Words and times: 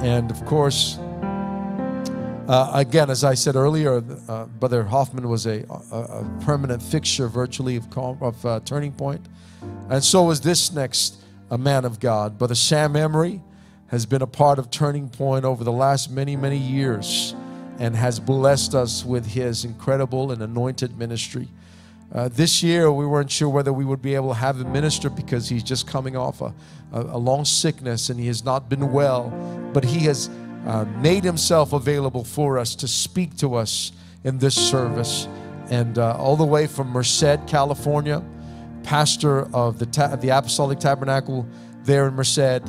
And 0.00 0.30
of 0.30 0.44
course, 0.46 0.98
uh, 2.48 2.70
again, 2.72 3.10
as 3.10 3.24
I 3.24 3.34
said 3.34 3.56
earlier, 3.56 4.02
uh, 4.28 4.46
Brother 4.46 4.84
Hoffman 4.84 5.28
was 5.28 5.44
a, 5.46 5.64
a, 5.68 5.96
a, 5.96 6.40
permanent 6.44 6.82
fixture 6.82 7.28
virtually 7.28 7.76
of, 7.76 7.98
of 8.22 8.46
uh, 8.46 8.60
Turning 8.64 8.92
Point. 8.92 9.26
And 9.90 10.02
so 10.02 10.30
is 10.30 10.40
this 10.40 10.72
next 10.72 11.16
a 11.50 11.58
man 11.58 11.84
of 11.84 11.98
God. 11.98 12.38
Brother 12.38 12.54
Sam 12.54 12.94
Emory 12.94 13.42
has 13.88 14.06
been 14.06 14.22
a 14.22 14.26
part 14.26 14.58
of 14.58 14.70
Turning 14.70 15.08
Point 15.08 15.44
over 15.44 15.64
the 15.64 15.72
last 15.72 16.10
many, 16.10 16.36
many 16.36 16.58
years 16.58 17.34
and 17.78 17.96
has 17.96 18.20
blessed 18.20 18.74
us 18.74 19.04
with 19.04 19.26
his 19.26 19.64
incredible 19.64 20.30
and 20.32 20.42
anointed 20.42 20.98
ministry. 20.98 21.48
Uh, 22.12 22.28
this 22.28 22.62
year, 22.62 22.90
we 22.90 23.06
weren't 23.06 23.30
sure 23.30 23.48
whether 23.48 23.72
we 23.72 23.84
would 23.84 24.00
be 24.00 24.14
able 24.14 24.28
to 24.28 24.34
have 24.34 24.58
him 24.58 24.72
minister 24.72 25.10
because 25.10 25.48
he's 25.48 25.62
just 25.62 25.86
coming 25.86 26.16
off 26.16 26.40
a, 26.40 26.54
a, 26.92 27.00
a 27.00 27.18
long 27.18 27.44
sickness 27.44 28.08
and 28.08 28.18
he 28.18 28.26
has 28.26 28.44
not 28.44 28.68
been 28.68 28.92
well. 28.92 29.30
But 29.74 29.84
he 29.84 30.00
has 30.06 30.30
uh, 30.66 30.86
made 31.02 31.22
himself 31.22 31.72
available 31.72 32.24
for 32.24 32.58
us 32.58 32.74
to 32.76 32.88
speak 32.88 33.36
to 33.38 33.54
us 33.54 33.92
in 34.24 34.38
this 34.38 34.54
service. 34.54 35.28
And 35.70 35.98
uh, 35.98 36.16
all 36.16 36.36
the 36.36 36.46
way 36.46 36.66
from 36.66 36.88
Merced, 36.88 37.46
California, 37.46 38.24
pastor 38.84 39.54
of 39.54 39.78
the, 39.78 39.86
ta- 39.86 40.16
the 40.16 40.30
Apostolic 40.30 40.78
Tabernacle 40.78 41.46
there 41.82 42.08
in 42.08 42.14
Merced. 42.14 42.62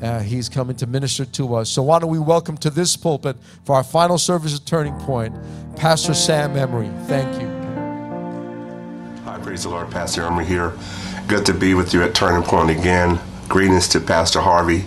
Uh, 0.00 0.20
he's 0.20 0.48
coming 0.48 0.76
to 0.76 0.86
minister 0.86 1.24
to 1.24 1.54
us. 1.54 1.70
So, 1.70 1.82
why 1.82 1.98
don't 1.98 2.10
we 2.10 2.18
welcome 2.18 2.58
to 2.58 2.68
this 2.68 2.96
pulpit 2.98 3.36
for 3.64 3.76
our 3.76 3.82
final 3.82 4.18
service 4.18 4.54
at 4.54 4.66
Turning 4.66 4.94
Point, 5.00 5.34
Pastor 5.74 6.12
Sam 6.12 6.54
Emory. 6.54 6.90
Thank 7.06 7.40
you. 7.40 7.55
Praise 9.56 9.64
the 9.64 9.70
Lord, 9.70 9.90
Pastor 9.90 10.22
Emory 10.22 10.44
here. 10.44 10.74
Good 11.28 11.46
to 11.46 11.54
be 11.54 11.72
with 11.72 11.94
you 11.94 12.02
at 12.02 12.14
Turning 12.14 12.42
Point 12.42 12.68
again. 12.68 13.18
Greetings 13.48 13.88
to 13.88 14.00
Pastor 14.00 14.42
Harvey 14.42 14.84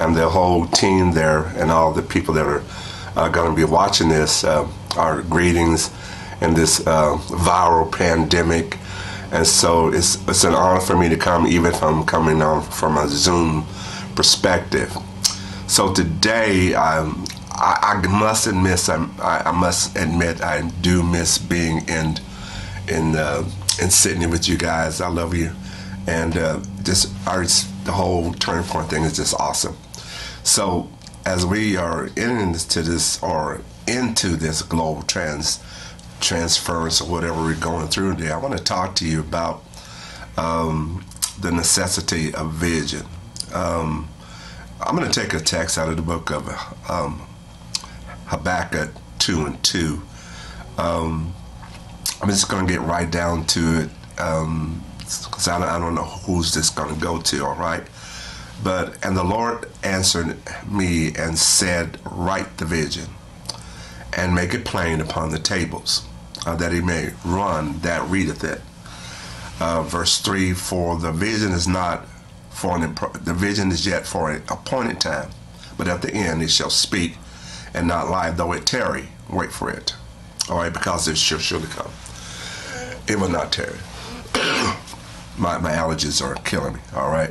and 0.00 0.16
the 0.16 0.28
whole 0.28 0.66
team 0.66 1.12
there, 1.12 1.44
and 1.56 1.70
all 1.70 1.92
the 1.92 2.02
people 2.02 2.34
that 2.34 2.44
are 2.44 2.64
uh, 3.14 3.28
going 3.28 3.48
to 3.48 3.54
be 3.54 3.62
watching 3.62 4.08
this. 4.08 4.42
Uh, 4.42 4.66
our 4.96 5.22
greetings 5.22 5.92
in 6.40 6.54
this 6.54 6.84
uh, 6.88 7.18
viral 7.28 7.88
pandemic. 7.92 8.78
And 9.30 9.46
so 9.46 9.92
it's, 9.92 10.16
it's 10.26 10.42
an 10.42 10.54
honor 10.54 10.80
for 10.80 10.96
me 10.96 11.08
to 11.08 11.16
come, 11.16 11.46
even 11.46 11.72
if 11.72 11.80
I'm 11.80 12.02
coming 12.02 12.42
on 12.42 12.64
from 12.64 12.96
a 12.96 13.06
Zoom 13.06 13.64
perspective. 14.16 14.92
So 15.68 15.92
today, 15.92 16.74
um, 16.74 17.24
I, 17.52 18.02
I, 18.02 18.08
must 18.08 18.48
admit, 18.48 18.88
I, 18.88 19.42
I, 19.46 19.52
must 19.52 19.96
admit, 19.96 20.42
I 20.42 20.68
do 20.80 21.04
miss 21.04 21.38
being 21.38 21.88
in 21.88 22.18
in 22.88 23.14
uh, 23.72 23.88
sitting 23.88 23.90
Sydney 23.90 24.26
with 24.26 24.48
you 24.48 24.56
guys. 24.56 25.00
I 25.00 25.08
love 25.08 25.34
you, 25.34 25.52
and 26.06 26.36
uh, 26.36 26.60
just 26.82 27.12
the 27.84 27.92
whole 27.92 28.32
turning 28.34 28.64
point 28.64 28.90
thing 28.90 29.04
is 29.04 29.16
just 29.16 29.34
awesome. 29.34 29.76
So 30.42 30.88
as 31.24 31.44
we 31.44 31.76
are 31.76 32.06
into 32.16 32.82
this 32.82 33.22
or 33.22 33.62
into 33.86 34.36
this 34.36 34.62
global 34.62 35.02
trans 35.02 35.62
transference 36.20 37.00
or 37.00 37.10
whatever 37.10 37.40
we're 37.40 37.54
going 37.54 37.88
through 37.88 38.16
today, 38.16 38.30
I 38.30 38.36
want 38.36 38.56
to 38.56 38.62
talk 38.62 38.94
to 38.96 39.06
you 39.06 39.20
about 39.20 39.62
um, 40.36 41.04
the 41.40 41.50
necessity 41.50 42.34
of 42.34 42.52
vision. 42.52 43.06
Um, 43.54 44.08
I'm 44.80 44.96
going 44.96 45.10
to 45.10 45.20
take 45.20 45.34
a 45.34 45.40
text 45.40 45.76
out 45.76 45.88
of 45.88 45.96
the 45.96 46.02
book 46.02 46.30
of 46.30 46.48
um, 46.88 47.26
Habakkuk 48.26 48.90
2 49.18 49.46
and 49.46 49.62
2. 49.62 50.02
Um, 50.78 51.34
I'm 52.20 52.28
just 52.28 52.48
to 52.66 52.72
get 52.72 52.82
right 52.82 53.10
down 53.10 53.46
to 53.46 53.82
it 53.82 53.90
because 54.16 55.48
um, 55.48 55.62
I, 55.62 55.76
I, 55.76 55.78
don't 55.78 55.94
know 55.94 56.04
who's 56.04 56.52
this 56.52 56.70
to 56.70 57.00
go 57.00 57.20
to, 57.20 57.44
all 57.46 57.56
right? 57.56 57.82
But, 58.62 59.04
and 59.04 59.16
the 59.16 59.24
Lord 59.24 59.70
answered 59.82 60.36
me 60.70 61.14
and 61.16 61.38
said, 61.38 61.98
Write 62.04 62.58
the 62.58 62.66
vision 62.66 63.06
and 64.12 64.34
make 64.34 64.52
it 64.54 64.64
plain 64.64 65.00
upon 65.00 65.30
the 65.30 65.38
tables, 65.38 66.04
uh, 66.46 66.56
that 66.56 66.72
he 66.72 66.80
may 66.80 67.10
run 67.24 67.80
that 67.80 68.08
readeth 68.10 68.44
it. 68.44 68.60
Uh, 69.60 69.82
verse 69.82 70.18
3 70.20 70.52
For 70.52 70.98
the 70.98 71.12
vision 71.12 71.52
is 71.52 71.66
not 71.66 72.06
for 72.50 72.76
an 72.76 72.94
the 73.22 73.32
vision 73.32 73.70
is 73.70 73.86
yet 73.86 74.06
for 74.06 74.30
an 74.30 74.42
appointed 74.50 75.00
time, 75.00 75.30
but 75.78 75.88
at 75.88 76.02
the 76.02 76.12
end 76.12 76.42
it 76.42 76.50
shall 76.50 76.68
speak 76.70 77.16
and 77.72 77.86
not 77.88 78.10
lie, 78.10 78.30
though 78.30 78.52
it 78.52 78.66
tarry. 78.66 79.08
Wait 79.30 79.52
for 79.52 79.70
it. 79.70 79.94
Oh, 80.50 80.54
all 80.54 80.62
right, 80.62 80.72
because 80.72 81.06
it 81.06 81.16
shall 81.16 81.38
surely 81.38 81.68
come. 81.68 81.92
It 83.06 83.20
will 83.20 83.28
not 83.28 83.52
tarry. 83.52 83.78
my, 85.38 85.58
my 85.58 85.70
allergies 85.70 86.20
are 86.24 86.34
killing 86.42 86.74
me. 86.74 86.80
All 86.94 87.08
right. 87.08 87.30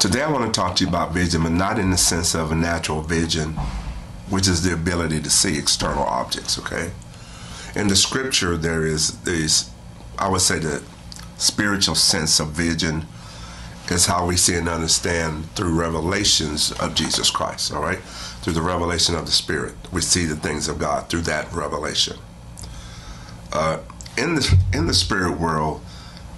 Today 0.00 0.22
I 0.22 0.30
want 0.30 0.52
to 0.52 0.60
talk 0.60 0.74
to 0.76 0.84
you 0.84 0.90
about 0.90 1.14
vision, 1.14 1.44
but 1.44 1.52
not 1.52 1.78
in 1.78 1.90
the 1.90 1.96
sense 1.96 2.34
of 2.34 2.50
a 2.50 2.56
natural 2.56 3.00
vision, 3.00 3.52
which 4.28 4.48
is 4.48 4.64
the 4.64 4.74
ability 4.74 5.20
to 5.22 5.30
see 5.30 5.56
external 5.56 6.02
objects, 6.02 6.58
okay? 6.58 6.90
In 7.76 7.86
the 7.86 7.96
scripture, 7.96 8.56
there 8.56 8.84
is 8.84 9.20
this, 9.20 9.70
I 10.18 10.28
would 10.28 10.40
say, 10.40 10.58
the 10.58 10.82
spiritual 11.38 11.94
sense 11.94 12.40
of 12.40 12.48
vision 12.48 13.06
is 13.90 14.06
how 14.06 14.26
we 14.26 14.36
see 14.36 14.54
and 14.54 14.68
understand 14.68 15.50
through 15.54 15.74
revelations 15.74 16.72
of 16.72 16.94
Jesus 16.94 17.30
Christ, 17.30 17.72
all 17.72 17.82
right? 17.82 17.98
Through 18.42 18.54
the 18.54 18.62
revelation 18.62 19.14
of 19.14 19.26
the 19.26 19.32
Spirit. 19.32 19.74
We 19.92 20.00
see 20.00 20.24
the 20.24 20.36
things 20.36 20.68
of 20.68 20.78
God 20.78 21.08
through 21.08 21.22
that 21.22 21.52
revelation. 21.52 22.16
Uh, 23.52 23.78
in, 24.18 24.34
the, 24.34 24.58
in 24.72 24.86
the 24.86 24.94
spirit 24.94 25.38
world, 25.38 25.80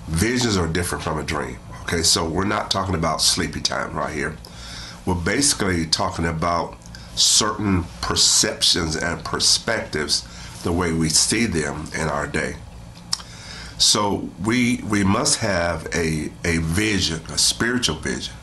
visions 0.08 0.56
are 0.56 0.66
different 0.66 1.02
from 1.02 1.18
a 1.18 1.22
dream, 1.22 1.58
okay? 1.82 2.02
So 2.02 2.28
we're 2.28 2.44
not 2.44 2.70
talking 2.70 2.94
about 2.94 3.20
sleepy 3.20 3.60
time 3.60 3.94
right 3.94 4.14
here. 4.14 4.36
We're 5.06 5.14
basically 5.14 5.86
talking 5.86 6.26
about 6.26 6.76
certain 7.14 7.84
perceptions 8.00 8.94
and 8.96 9.24
perspectives 9.24 10.26
the 10.62 10.72
way 10.72 10.92
we 10.92 11.08
see 11.08 11.46
them 11.46 11.88
in 11.94 12.08
our 12.08 12.26
day. 12.26 12.56
So 13.78 14.28
we 14.44 14.82
we 14.88 15.04
must 15.04 15.38
have 15.38 15.86
a 15.94 16.30
a 16.44 16.58
vision, 16.58 17.20
a 17.30 17.38
spiritual 17.38 17.96
vision 17.96 18.34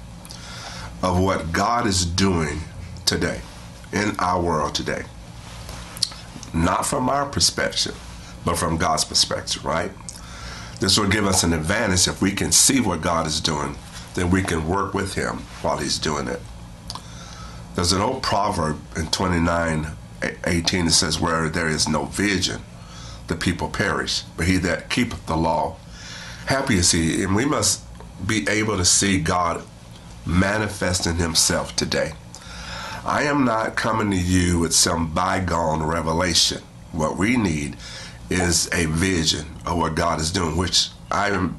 of 1.03 1.19
what 1.19 1.51
God 1.51 1.85
is 1.85 2.05
doing 2.05 2.61
today 3.05 3.41
in 3.91 4.15
our 4.19 4.41
world 4.41 4.73
today. 4.73 5.03
Not 6.53 6.85
from 6.85 7.09
our 7.09 7.25
perspective, 7.25 7.95
but 8.45 8.57
from 8.57 8.77
God's 8.77 9.03
perspective, 9.03 9.65
right? 9.65 9.91
This 10.79 10.97
will 10.97 11.09
give 11.09 11.25
us 11.25 11.43
an 11.43 11.53
advantage 11.53 12.07
if 12.07 12.21
we 12.21 12.31
can 12.31 12.51
see 12.51 12.79
what 12.79 13.01
God 13.01 13.27
is 13.27 13.41
doing, 13.41 13.75
then 14.13 14.29
we 14.29 14.41
can 14.41 14.67
work 14.67 14.93
with 14.93 15.15
him 15.15 15.39
while 15.61 15.77
he's 15.77 15.99
doing 15.99 16.27
it. 16.27 16.41
There's 17.75 17.91
an 17.91 18.01
old 18.01 18.23
proverb 18.23 18.79
in 18.95 19.07
29 19.07 19.87
18 20.45 20.85
that 20.85 20.91
says, 20.91 21.19
Where 21.19 21.49
there 21.49 21.67
is 21.67 21.87
no 21.87 22.05
vision, 22.05 22.61
the 23.27 23.35
people 23.35 23.69
perish, 23.69 24.23
but 24.37 24.47
he 24.47 24.57
that 24.57 24.89
keepeth 24.89 25.25
the 25.25 25.35
law, 25.37 25.77
happy 26.45 26.75
is 26.77 26.91
he. 26.91 27.23
And 27.23 27.35
we 27.35 27.45
must 27.45 27.81
be 28.25 28.47
able 28.49 28.77
to 28.77 28.85
see 28.85 29.19
God 29.19 29.63
manifesting 30.25 31.15
himself 31.15 31.75
today. 31.75 32.13
I 33.05 33.23
am 33.23 33.45
not 33.45 33.75
coming 33.75 34.09
to 34.11 34.17
you 34.17 34.59
with 34.59 34.73
some 34.73 35.13
bygone 35.13 35.83
revelation. 35.83 36.63
What 36.91 37.17
we 37.17 37.37
need 37.37 37.77
is 38.29 38.67
a 38.73 38.85
vision 38.85 39.45
of 39.65 39.77
what 39.77 39.95
God 39.95 40.19
is 40.19 40.31
doing, 40.31 40.57
which 40.57 40.89
I 41.11 41.49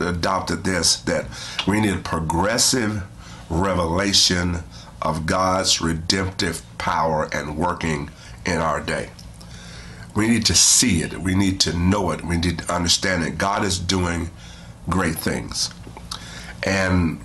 adopted 0.00 0.64
this 0.64 0.96
that 1.02 1.26
we 1.66 1.80
need 1.80 2.04
progressive 2.04 3.02
revelation 3.48 4.58
of 5.00 5.26
God's 5.26 5.80
redemptive 5.80 6.62
power 6.78 7.28
and 7.32 7.56
working 7.56 8.10
in 8.44 8.58
our 8.58 8.80
day. 8.80 9.10
We 10.14 10.28
need 10.28 10.46
to 10.46 10.54
see 10.54 11.02
it. 11.02 11.18
We 11.18 11.34
need 11.34 11.60
to 11.60 11.76
know 11.76 12.10
it. 12.12 12.24
We 12.24 12.36
need 12.36 12.58
to 12.58 12.72
understand 12.72 13.24
it. 13.24 13.36
God 13.36 13.64
is 13.64 13.78
doing 13.78 14.30
great 14.88 15.16
things. 15.16 15.70
And 16.62 17.20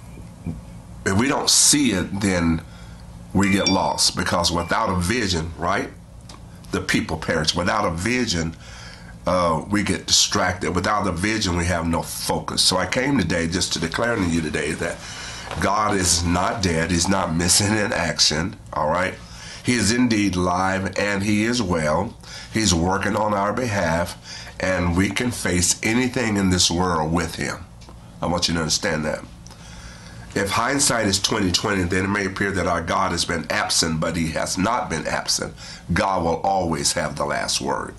if 1.06 1.18
we 1.18 1.28
don't 1.28 1.50
see 1.50 1.92
it, 1.92 2.20
then 2.20 2.62
we 3.34 3.52
get 3.52 3.70
lost 3.70 4.18
because 4.18 4.52
without 4.52 4.90
a 4.90 4.96
vision, 4.96 5.52
right, 5.58 5.90
the 6.72 6.82
people 6.82 7.18
perish. 7.18 7.56
Without 7.56 7.86
a 7.86 7.92
vision, 7.92 8.56
uh, 9.28 9.64
we 9.70 9.84
get 9.84 10.08
distracted. 10.08 10.74
Without 10.74 11.08
a 11.08 11.12
vision, 11.12 11.58
we 11.58 11.66
have 11.66 11.88
no 11.88 12.02
focus. 12.02 12.64
So 12.64 12.78
I 12.78 12.86
came 12.88 13.18
today 13.18 13.48
just 13.48 13.74
to 13.74 13.80
declare 13.80 14.16
to 14.16 14.26
you 14.26 14.42
today 14.42 14.72
that 14.74 14.98
God 15.62 15.96
is 15.96 16.24
not 16.24 16.62
dead. 16.62 16.92
He's 16.92 17.08
not 17.08 17.36
missing 17.36 17.74
in 17.74 17.94
action. 17.94 18.56
All 18.74 18.90
right. 18.90 19.14
He 19.64 19.74
is 19.74 19.92
indeed 19.92 20.36
live 20.36 20.98
and 20.98 21.22
he 21.22 21.44
is 21.44 21.62
well. 21.62 22.16
He's 22.54 22.74
working 22.74 23.16
on 23.16 23.34
our 23.34 23.54
behalf 23.54 24.18
and 24.60 24.98
we 24.98 25.10
can 25.10 25.32
face 25.32 25.80
anything 25.84 26.38
in 26.38 26.50
this 26.50 26.70
world 26.70 27.12
with 27.12 27.36
him. 27.36 27.66
I 28.22 28.26
want 28.26 28.48
you 28.48 28.54
to 28.56 28.60
understand 28.60 29.06
that. 29.06 29.24
If 30.36 30.52
hindsight 30.52 31.08
is 31.08 31.20
2020, 31.20 31.84
then 31.84 32.06
it 32.06 32.10
may 32.10 32.26
appear 32.26 32.52
that 32.52 32.68
our 32.68 32.84
God 32.84 33.12
has 33.12 33.26
been 33.26 33.48
absent, 33.50 34.00
but 34.00 34.16
he 34.16 34.30
has 34.32 34.58
not 34.58 34.90
been 34.90 35.08
absent. 35.08 35.54
God 35.92 36.24
will 36.24 36.42
always 36.42 36.94
have 36.94 37.16
the 37.16 37.26
last 37.26 37.62
word. 37.62 37.96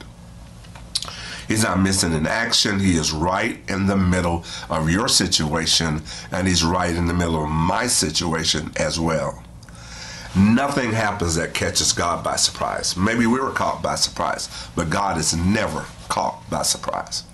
He's 1.48 1.64
not 1.64 1.80
missing 1.80 2.12
in 2.12 2.28
action. 2.28 2.78
He 2.78 2.96
is 2.96 3.10
right 3.10 3.58
in 3.68 3.86
the 3.86 3.96
middle 3.96 4.44
of 4.68 4.88
your 4.88 5.08
situation, 5.08 6.02
and 6.30 6.46
he's 6.46 6.62
right 6.62 6.94
in 6.94 7.06
the 7.06 7.14
middle 7.14 7.42
of 7.42 7.50
my 7.50 7.88
situation 7.88 8.70
as 8.76 9.00
well. 9.00 9.42
Nothing 10.36 10.92
happens 10.92 11.34
that 11.34 11.54
catches 11.54 11.92
God 11.92 12.22
by 12.22 12.36
surprise. 12.36 12.96
Maybe 12.96 13.26
we 13.26 13.40
were 13.40 13.50
caught 13.50 13.82
by 13.82 13.96
surprise, 13.96 14.48
but 14.76 14.88
God 14.88 15.18
is 15.18 15.34
never 15.34 15.84
caught 16.08 16.48
by 16.48 16.62
surprise. 16.62 17.24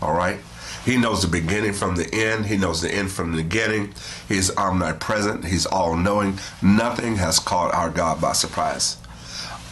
All 0.00 0.14
right? 0.14 0.38
He 0.84 0.96
knows 0.98 1.22
the 1.22 1.28
beginning 1.28 1.72
from 1.72 1.96
the 1.96 2.12
end. 2.14 2.46
He 2.46 2.56
knows 2.56 2.82
the 2.82 2.92
end 2.92 3.10
from 3.10 3.32
the 3.32 3.42
beginning. 3.42 3.94
He's 4.28 4.54
omnipresent. 4.56 5.46
He's 5.46 5.66
all 5.66 5.96
knowing. 5.96 6.38
Nothing 6.62 7.16
has 7.16 7.38
caught 7.38 7.74
our 7.74 7.90
God 7.90 8.20
by 8.20 8.34
surprise. 8.34 8.98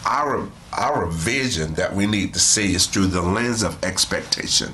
Our, 0.05 0.49
our 0.73 1.05
vision 1.05 1.75
that 1.75 1.95
we 1.95 2.07
need 2.07 2.33
to 2.33 2.39
see 2.39 2.73
is 2.73 2.87
through 2.87 3.07
the 3.07 3.21
lens 3.21 3.63
of 3.63 3.81
expectation. 3.83 4.73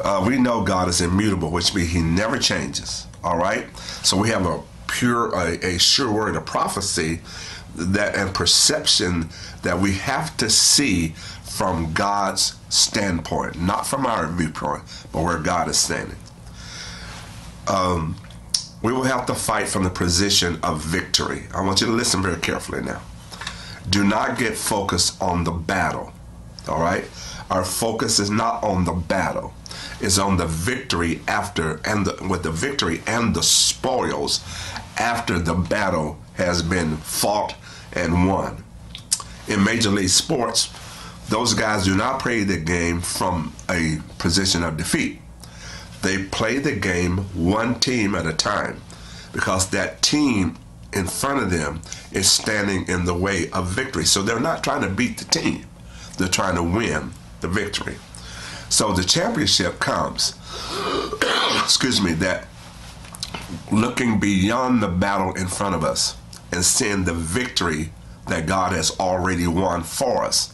Uh, 0.00 0.24
we 0.26 0.38
know 0.38 0.62
God 0.62 0.88
is 0.88 1.00
immutable, 1.00 1.50
which 1.50 1.74
means 1.74 1.90
He 1.90 2.00
never 2.00 2.38
changes. 2.38 3.06
All 3.24 3.36
right? 3.36 3.66
So 4.04 4.16
we 4.16 4.28
have 4.28 4.46
a 4.46 4.62
pure, 4.88 5.34
a, 5.34 5.58
a 5.64 5.78
sure 5.78 6.10
word 6.12 6.36
of 6.36 6.44
prophecy 6.44 7.20
that 7.74 8.14
and 8.14 8.34
perception 8.34 9.28
that 9.62 9.78
we 9.78 9.92
have 9.92 10.36
to 10.38 10.48
see 10.48 11.08
from 11.44 11.92
God's 11.92 12.56
standpoint, 12.68 13.60
not 13.60 13.86
from 13.86 14.06
our 14.06 14.26
viewpoint, 14.26 14.82
but 15.12 15.22
where 15.22 15.38
God 15.38 15.68
is 15.68 15.78
standing. 15.78 16.16
Um, 17.68 18.16
we 18.82 18.92
will 18.92 19.04
have 19.04 19.26
to 19.26 19.34
fight 19.34 19.68
from 19.68 19.84
the 19.84 19.90
position 19.90 20.58
of 20.62 20.80
victory. 20.80 21.44
I 21.54 21.62
want 21.62 21.80
you 21.80 21.86
to 21.88 21.92
listen 21.92 22.22
very 22.22 22.40
carefully 22.40 22.82
now. 22.82 23.02
Do 23.88 24.04
not 24.04 24.38
get 24.38 24.56
focused 24.56 25.20
on 25.22 25.44
the 25.44 25.50
battle. 25.50 26.12
All 26.68 26.80
right? 26.80 27.04
Our 27.50 27.64
focus 27.64 28.18
is 28.18 28.30
not 28.30 28.62
on 28.62 28.84
the 28.84 28.92
battle. 28.92 29.54
It's 30.00 30.18
on 30.18 30.36
the 30.36 30.46
victory 30.46 31.20
after 31.26 31.80
and 31.84 32.06
the, 32.06 32.28
with 32.28 32.42
the 32.42 32.50
victory 32.50 33.02
and 33.06 33.34
the 33.34 33.42
spoils 33.42 34.44
after 34.98 35.38
the 35.38 35.54
battle 35.54 36.18
has 36.34 36.62
been 36.62 36.96
fought 36.98 37.54
and 37.92 38.28
won. 38.28 38.62
In 39.48 39.64
Major 39.64 39.90
League 39.90 40.08
Sports, 40.08 40.70
those 41.28 41.54
guys 41.54 41.84
do 41.84 41.96
not 41.96 42.20
play 42.20 42.44
the 42.44 42.58
game 42.58 43.00
from 43.00 43.54
a 43.68 43.98
position 44.18 44.62
of 44.62 44.76
defeat. 44.76 45.20
They 46.02 46.24
play 46.24 46.58
the 46.58 46.74
game 46.74 47.18
one 47.34 47.80
team 47.80 48.14
at 48.14 48.26
a 48.26 48.32
time 48.32 48.80
because 49.32 49.70
that 49.70 50.02
team 50.02 50.56
in 50.92 51.06
front 51.06 51.42
of 51.42 51.50
them 51.50 51.80
is 52.12 52.30
standing 52.30 52.86
in 52.88 53.04
the 53.04 53.14
way 53.14 53.50
of 53.50 53.68
victory. 53.68 54.04
So 54.04 54.22
they're 54.22 54.40
not 54.40 54.62
trying 54.62 54.82
to 54.82 54.88
beat 54.88 55.18
the 55.18 55.24
team, 55.24 55.66
they're 56.18 56.28
trying 56.28 56.54
to 56.56 56.62
win 56.62 57.12
the 57.40 57.48
victory. 57.48 57.96
So 58.68 58.92
the 58.92 59.04
championship 59.04 59.78
comes, 59.78 60.34
excuse 61.62 62.00
me, 62.00 62.12
that 62.14 62.46
looking 63.70 64.18
beyond 64.18 64.82
the 64.82 64.88
battle 64.88 65.34
in 65.34 65.46
front 65.46 65.74
of 65.74 65.84
us 65.84 66.16
and 66.52 66.64
seeing 66.64 67.04
the 67.04 67.14
victory 67.14 67.90
that 68.28 68.46
God 68.46 68.72
has 68.72 68.98
already 68.98 69.46
won 69.46 69.82
for 69.82 70.24
us. 70.24 70.52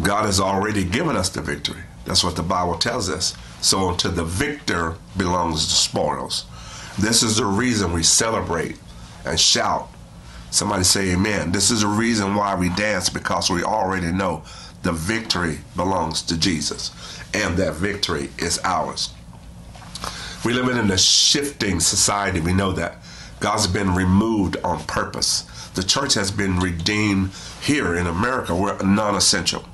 God 0.00 0.26
has 0.26 0.38
already 0.38 0.84
given 0.84 1.16
us 1.16 1.28
the 1.28 1.40
victory. 1.40 1.82
That's 2.04 2.22
what 2.22 2.36
the 2.36 2.42
Bible 2.42 2.76
tells 2.76 3.10
us. 3.10 3.36
So 3.60 3.94
to 3.96 4.08
the 4.08 4.24
victor 4.24 4.94
belongs 5.16 5.66
the 5.66 5.74
spoils. 5.74 6.46
This 6.98 7.22
is 7.22 7.36
the 7.36 7.44
reason 7.44 7.92
we 7.92 8.02
celebrate 8.02 8.76
and 9.24 9.38
shout. 9.38 9.88
Somebody 10.50 10.84
say 10.84 11.12
amen. 11.12 11.52
This 11.52 11.70
is 11.70 11.82
the 11.82 11.88
reason 11.88 12.34
why 12.34 12.54
we 12.54 12.70
dance 12.70 13.08
because 13.08 13.50
we 13.50 13.62
already 13.62 14.10
know 14.10 14.44
the 14.82 14.92
victory 14.92 15.58
belongs 15.76 16.22
to 16.22 16.38
Jesus 16.38 16.92
and 17.34 17.56
that 17.56 17.74
victory 17.74 18.30
is 18.38 18.60
ours. 18.64 19.12
We 20.44 20.52
live 20.52 20.68
in 20.68 20.90
a 20.90 20.98
shifting 20.98 21.80
society. 21.80 22.40
We 22.40 22.54
know 22.54 22.72
that. 22.72 22.98
God's 23.40 23.66
been 23.66 23.94
removed 23.94 24.56
on 24.64 24.84
purpose. 24.84 25.42
The 25.74 25.82
church 25.82 26.14
has 26.14 26.30
been 26.30 26.58
redeemed 26.58 27.30
here 27.60 27.94
in 27.96 28.06
America. 28.06 28.54
We're 28.54 28.78
non 28.82 29.14
essential. 29.14 29.64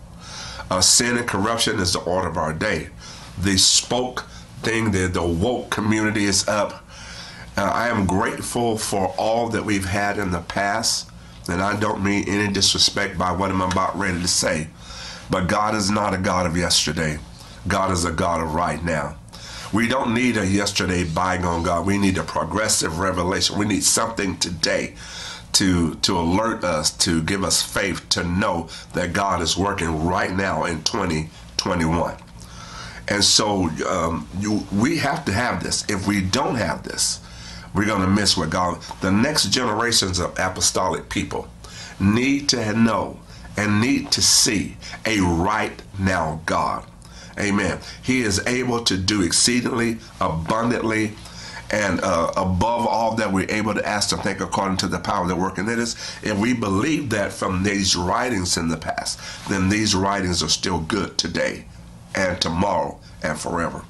Uh, 0.71 0.81
sin 0.81 1.17
and 1.19 1.29
corruption 1.29 1.79
is 1.79 1.93
the 1.93 2.01
order 2.01 2.29
of 2.29 2.37
our 2.37 2.53
day. 2.53 2.89
The 3.39 3.59
spoke 3.59 4.25
thing, 4.63 4.91
the, 4.91 5.07
the 5.07 5.23
woke 5.23 5.71
community 5.71 6.25
is 6.25 6.49
up. 6.49 6.85
Uh, 7.57 7.63
I 7.63 7.89
am 7.89 8.07
grateful 8.07 8.77
for 8.77 9.15
all 9.19 9.49
that 9.51 9.65
we've 9.65 9.85
had 9.85 10.19
in 10.19 10.31
the 10.31 10.41
past, 10.41 11.09
and 11.49 11.63
I 11.63 11.79
don't 11.79 12.03
mean 12.03 12.25
any 12.27 12.53
disrespect 12.53 13.17
by 13.19 13.33
what 13.33 13.51
I'm 13.51 13.61
about 13.61 13.97
ready 13.97 14.21
to 14.21 14.29
say. 14.29 14.69
But 15.35 15.49
God 15.49 15.75
is 15.75 15.91
not 15.91 16.15
a 16.15 16.17
God 16.17 16.47
of 16.47 16.57
yesterday. 16.57 17.19
God 17.67 17.91
is 17.91 18.05
a 18.05 18.13
God 18.13 18.41
of 18.41 18.55
right 18.55 18.81
now. 18.85 19.17
We 19.73 19.89
don't 19.89 20.15
need 20.15 20.37
a 20.37 20.47
yesterday 20.47 21.03
bygone 21.03 21.65
God. 21.65 21.87
We 21.87 21.99
need 21.99 22.19
a 22.19 22.23
progressive 22.23 23.01
revelation. 23.01 23.59
We 23.59 23.67
need 23.67 23.83
something 23.83 24.37
today 24.37 24.95
to 25.55 25.97
to 25.97 26.17
alert 26.17 26.63
us, 26.63 26.93
to 26.99 27.21
give 27.21 27.43
us 27.43 27.61
faith, 27.63 28.09
to 28.11 28.23
know 28.23 28.69
that 28.93 29.13
God 29.13 29.43
is 29.43 29.57
working 29.57 30.07
right 30.07 30.33
now 30.33 30.67
in 30.67 30.85
2021. 30.85 32.15
And 33.09 33.25
so 33.25 33.71
um, 33.89 34.29
you, 34.39 34.65
we 34.71 34.99
have 34.99 35.25
to 35.25 35.33
have 35.33 35.65
this. 35.65 35.85
If 35.91 36.07
we 36.07 36.21
don't 36.21 36.55
have 36.55 36.85
this, 36.85 37.19
we're 37.75 37.87
going 37.87 38.03
to 38.03 38.07
miss 38.07 38.37
what 38.37 38.51
God. 38.51 38.81
The 39.01 39.11
next 39.11 39.51
generations 39.51 40.21
of 40.21 40.39
apostolic 40.39 41.09
people 41.09 41.49
need 41.99 42.49
to 42.51 42.73
know 42.75 43.19
and 43.57 43.81
need 43.81 44.11
to 44.13 44.23
see 44.23 44.77
a 45.07 45.21
right 45.21 45.83
now 45.99 46.41
God. 46.47 46.85
Amen. 47.39 47.81
He 48.03 48.23
is 48.23 48.45
able 48.47 48.85
to 48.85 48.97
do 48.97 49.23
exceedingly 49.23 49.99
abundantly 50.21 51.13
and 51.71 52.01
uh, 52.03 52.31
above 52.37 52.87
all 52.87 53.17
that 53.17 53.33
we're 53.33 53.51
able 53.51 53.75
to 53.75 53.87
ask 53.87 54.11
to 54.11 54.17
think 54.19 54.41
according 54.41 54.77
to 54.79 54.87
the 54.87 54.99
power 54.99 55.27
that 55.27 55.37
working 55.37 55.69
in 55.69 55.81
us. 55.81 55.95
If 56.23 56.39
we 56.39 56.55
believe 56.55 57.11
that 57.11 57.33
from 57.33 57.63
these 57.63 57.97
writings 57.97 58.57
in 58.57 58.69
the 58.69 58.77
past, 58.77 59.19
then 59.49 59.69
these 59.69 59.95
writings 59.95 60.43
are 60.43 60.49
still 60.49 60.81
good 60.81 61.19
today 61.19 61.65
and 62.15 62.41
tomorrow 62.41 62.99
and 63.23 63.39
forever. 63.39 63.83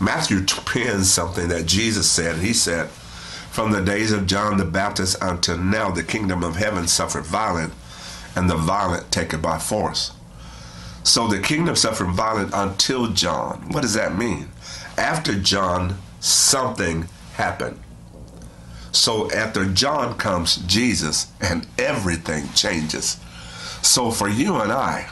Matthew 0.00 0.44
pins 0.44 1.10
something 1.10 1.48
that 1.48 1.66
Jesus 1.66 2.10
said. 2.10 2.36
He 2.36 2.52
said, 2.52 2.88
From 2.90 3.72
the 3.72 3.82
days 3.82 4.12
of 4.12 4.26
John 4.26 4.58
the 4.58 4.64
Baptist 4.64 5.16
until 5.22 5.58
now, 5.58 5.90
the 5.90 6.02
kingdom 6.02 6.44
of 6.44 6.56
heaven 6.56 6.86
suffered 6.86 7.24
violent, 7.24 7.72
and 8.36 8.48
the 8.48 8.56
violent 8.56 9.10
take 9.10 9.32
it 9.32 9.42
by 9.42 9.58
force. 9.58 10.12
So 11.02 11.28
the 11.28 11.38
kingdom 11.38 11.76
suffered 11.76 12.10
violent 12.10 12.50
until 12.54 13.08
John. 13.08 13.68
What 13.70 13.82
does 13.82 13.94
that 13.94 14.16
mean? 14.16 14.48
After 14.96 15.34
John, 15.34 15.98
something 16.20 17.08
happened. 17.34 17.80
So 18.92 19.30
after 19.32 19.66
John 19.66 20.16
comes 20.16 20.56
Jesus, 20.56 21.26
and 21.40 21.66
everything 21.78 22.48
changes. 22.54 23.18
So 23.82 24.10
for 24.10 24.28
you 24.28 24.56
and 24.56 24.72
I, 24.72 25.10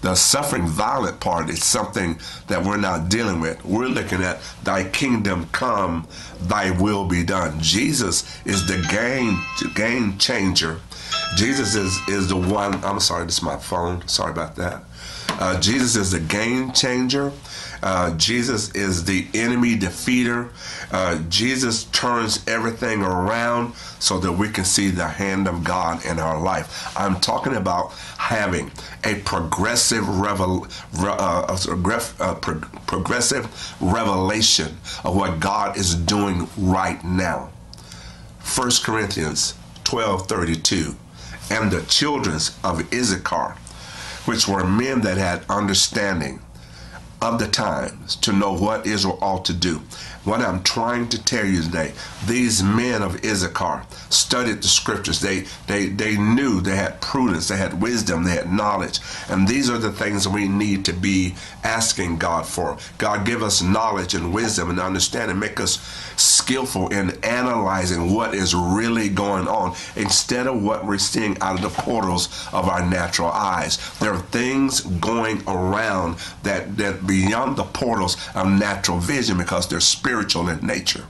the 0.00 0.14
suffering 0.14 0.66
violent 0.66 1.20
part 1.20 1.50
is 1.50 1.62
something 1.62 2.18
that 2.48 2.64
we're 2.64 2.78
not 2.78 3.10
dealing 3.10 3.40
with. 3.40 3.62
We're 3.64 3.88
looking 3.88 4.22
at 4.22 4.40
thy 4.64 4.88
kingdom 4.88 5.48
come, 5.52 6.08
thy 6.40 6.70
will 6.70 7.04
be 7.06 7.22
done. 7.22 7.60
Jesus 7.60 8.24
is 8.46 8.66
the 8.66 8.84
game 8.90 9.42
game 9.74 10.16
changer. 10.16 10.80
Jesus 11.36 11.74
is 11.74 11.98
is 12.08 12.28
the 12.28 12.36
one. 12.36 12.82
I'm 12.84 13.00
sorry, 13.00 13.24
this 13.24 13.38
is 13.38 13.42
my 13.42 13.56
phone. 13.56 14.06
Sorry 14.08 14.32
about 14.32 14.56
that. 14.56 14.84
Uh, 15.28 15.58
Jesus 15.60 15.96
is 15.96 16.10
the 16.10 16.20
game 16.20 16.72
changer. 16.72 17.32
Uh, 17.82 18.14
Jesus 18.16 18.70
is 18.74 19.04
the 19.04 19.26
enemy 19.32 19.74
defeater. 19.76 20.50
Uh, 20.92 21.18
Jesus 21.28 21.84
turns 21.84 22.46
everything 22.46 23.02
around 23.02 23.74
so 23.98 24.18
that 24.18 24.32
we 24.32 24.50
can 24.50 24.64
see 24.64 24.90
the 24.90 25.08
hand 25.08 25.48
of 25.48 25.64
God 25.64 26.04
in 26.04 26.18
our 26.18 26.38
life. 26.38 26.92
I'm 26.96 27.20
talking 27.20 27.54
about 27.54 27.92
having 28.18 28.70
a 29.04 29.14
progressive 29.20 30.06
revel, 30.06 30.66
uh, 30.98 31.56
pro- 32.42 32.60
progressive 32.86 33.74
revelation 33.80 34.76
of 35.04 35.16
what 35.16 35.40
God 35.40 35.78
is 35.78 35.94
doing 35.94 36.48
right 36.58 37.02
now. 37.02 37.50
1 38.42 38.82
Corinthians 38.82 39.54
12:32 39.84 40.96
and 41.50 41.70
the 41.70 41.82
children 41.82 42.36
of 42.64 42.92
Issachar 42.92 43.56
which 44.24 44.46
were 44.46 44.64
men 44.64 45.00
that 45.00 45.16
had 45.16 45.44
understanding 45.48 46.40
of 47.22 47.38
the 47.38 47.48
times 47.48 48.16
to 48.16 48.32
know 48.32 48.52
what 48.52 48.86
Israel 48.86 49.18
ought 49.20 49.44
to 49.44 49.52
do. 49.52 49.80
What 50.22 50.42
I'm 50.42 50.62
trying 50.62 51.08
to 51.10 51.24
tell 51.24 51.46
you 51.46 51.62
today, 51.62 51.92
these 52.26 52.62
men 52.62 53.00
of 53.00 53.24
Issachar 53.24 53.84
studied 54.10 54.60
the 54.60 54.68
scriptures. 54.68 55.18
They 55.20 55.46
they 55.66 55.86
they 55.86 56.18
knew 56.18 56.60
they 56.60 56.76
had 56.76 57.00
prudence, 57.00 57.48
they 57.48 57.56
had 57.56 57.80
wisdom, 57.80 58.24
they 58.24 58.34
had 58.34 58.52
knowledge. 58.52 59.00
And 59.30 59.48
these 59.48 59.70
are 59.70 59.78
the 59.78 59.90
things 59.90 60.28
we 60.28 60.46
need 60.46 60.84
to 60.84 60.92
be 60.92 61.36
asking 61.64 62.18
God 62.18 62.44
for. 62.44 62.76
God 62.98 63.24
give 63.24 63.42
us 63.42 63.62
knowledge 63.62 64.12
and 64.12 64.34
wisdom 64.34 64.68
and 64.68 64.78
understanding, 64.78 65.38
make 65.38 65.58
us 65.58 65.78
skillful 66.16 66.88
in 66.88 67.12
analyzing 67.24 68.12
what 68.12 68.34
is 68.34 68.54
really 68.54 69.08
going 69.08 69.48
on 69.48 69.74
instead 69.96 70.46
of 70.46 70.62
what 70.62 70.84
we're 70.84 70.98
seeing 70.98 71.40
out 71.40 71.54
of 71.54 71.62
the 71.62 71.82
portals 71.82 72.28
of 72.52 72.68
our 72.68 72.84
natural 72.84 73.30
eyes. 73.30 73.78
There 74.00 74.12
are 74.12 74.20
things 74.20 74.80
going 74.82 75.42
around 75.48 76.18
that 76.42 76.76
that 76.76 77.06
beyond 77.06 77.56
the 77.56 77.64
portals 77.64 78.18
of 78.34 78.46
natural 78.48 78.98
vision 78.98 79.38
because 79.38 79.66
they're 79.66 79.80
spiritual 79.80 80.09
in 80.18 80.66
nature. 80.66 81.04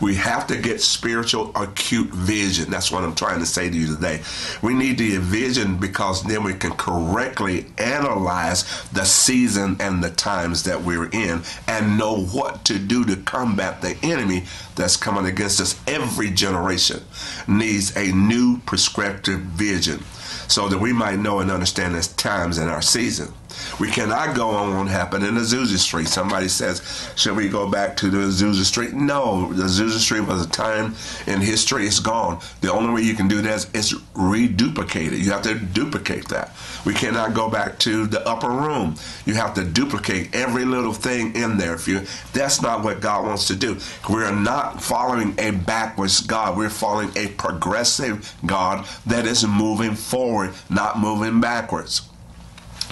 We 0.00 0.14
have 0.14 0.46
to 0.48 0.56
get 0.56 0.80
spiritual 0.80 1.50
acute 1.56 2.10
vision. 2.10 2.70
That's 2.70 2.92
what 2.92 3.04
I'm 3.04 3.14
trying 3.14 3.40
to 3.40 3.46
say 3.46 3.68
to 3.68 3.76
you 3.76 3.94
today. 3.94 4.22
We 4.62 4.74
need 4.74 4.98
the 4.98 5.16
vision 5.16 5.78
because 5.78 6.22
then 6.22 6.44
we 6.44 6.54
can 6.54 6.72
correctly 6.72 7.66
analyze 7.78 8.64
the 8.90 9.04
season 9.04 9.76
and 9.80 10.02
the 10.02 10.10
times 10.10 10.62
that 10.64 10.82
we're 10.82 11.08
in 11.10 11.42
and 11.66 11.98
know 11.98 12.20
what 12.26 12.64
to 12.66 12.78
do 12.78 13.04
to 13.06 13.16
combat 13.16 13.80
the 13.80 13.96
enemy 14.02 14.44
that's 14.76 14.96
coming 14.96 15.26
against 15.26 15.60
us. 15.60 15.80
Every 15.86 16.30
generation 16.30 17.02
needs 17.46 17.96
a 17.96 18.12
new 18.12 18.58
prescriptive 18.60 19.40
vision 19.40 20.00
so 20.48 20.68
that 20.68 20.78
we 20.78 20.92
might 20.92 21.18
know 21.18 21.40
and 21.40 21.50
understand 21.50 21.94
the 21.94 22.14
times 22.16 22.58
and 22.58 22.70
our 22.70 22.82
season. 22.82 23.32
We 23.80 23.90
cannot 23.90 24.34
go 24.34 24.50
on 24.50 24.76
what 24.76 24.88
happened 24.88 25.24
in 25.24 25.34
Azusa 25.34 25.78
Street. 25.78 26.08
Somebody 26.08 26.48
says, 26.48 27.10
should 27.16 27.36
we 27.36 27.48
go 27.48 27.68
back 27.68 27.96
to 27.98 28.10
the 28.10 28.18
Azusa 28.18 28.64
Street? 28.64 28.94
No, 28.94 29.52
the 29.52 29.64
Azusa 29.64 29.98
Street 29.98 30.20
was 30.22 30.44
a 30.44 30.48
time 30.48 30.94
in 31.26 31.40
history. 31.40 31.86
It's 31.86 32.00
gone. 32.00 32.40
The 32.60 32.72
only 32.72 32.92
way 32.92 33.02
you 33.02 33.14
can 33.14 33.28
do 33.28 33.40
that 33.42 33.74
is, 33.74 33.94
reduplicate 34.14 35.12
it. 35.12 35.18
You 35.20 35.30
have 35.30 35.42
to 35.42 35.54
duplicate 35.54 36.28
that. 36.28 36.52
We 36.84 36.92
cannot 36.92 37.34
go 37.34 37.48
back 37.48 37.78
to 37.80 38.06
the 38.06 38.26
upper 38.26 38.50
room. 38.50 38.96
You 39.26 39.34
have 39.34 39.54
to 39.54 39.64
duplicate 39.64 40.34
every 40.34 40.64
little 40.64 40.92
thing 40.92 41.34
in 41.36 41.56
there. 41.56 41.74
If 41.74 41.86
you, 41.86 42.02
that's 42.32 42.60
not 42.60 42.82
what 42.82 43.00
God 43.00 43.24
wants 43.24 43.46
to 43.48 43.56
do. 43.56 43.78
We're 44.10 44.30
not 44.32 44.82
following 44.82 45.34
a 45.38 45.52
backwards 45.52 46.20
God. 46.20 46.56
We're 46.56 46.70
following 46.70 47.10
a 47.16 47.28
progressive 47.28 48.34
God 48.44 48.86
that 49.06 49.26
is 49.26 49.46
moving 49.46 49.94
forward, 49.94 50.54
not 50.68 50.98
moving 50.98 51.40
backwards. 51.40 52.02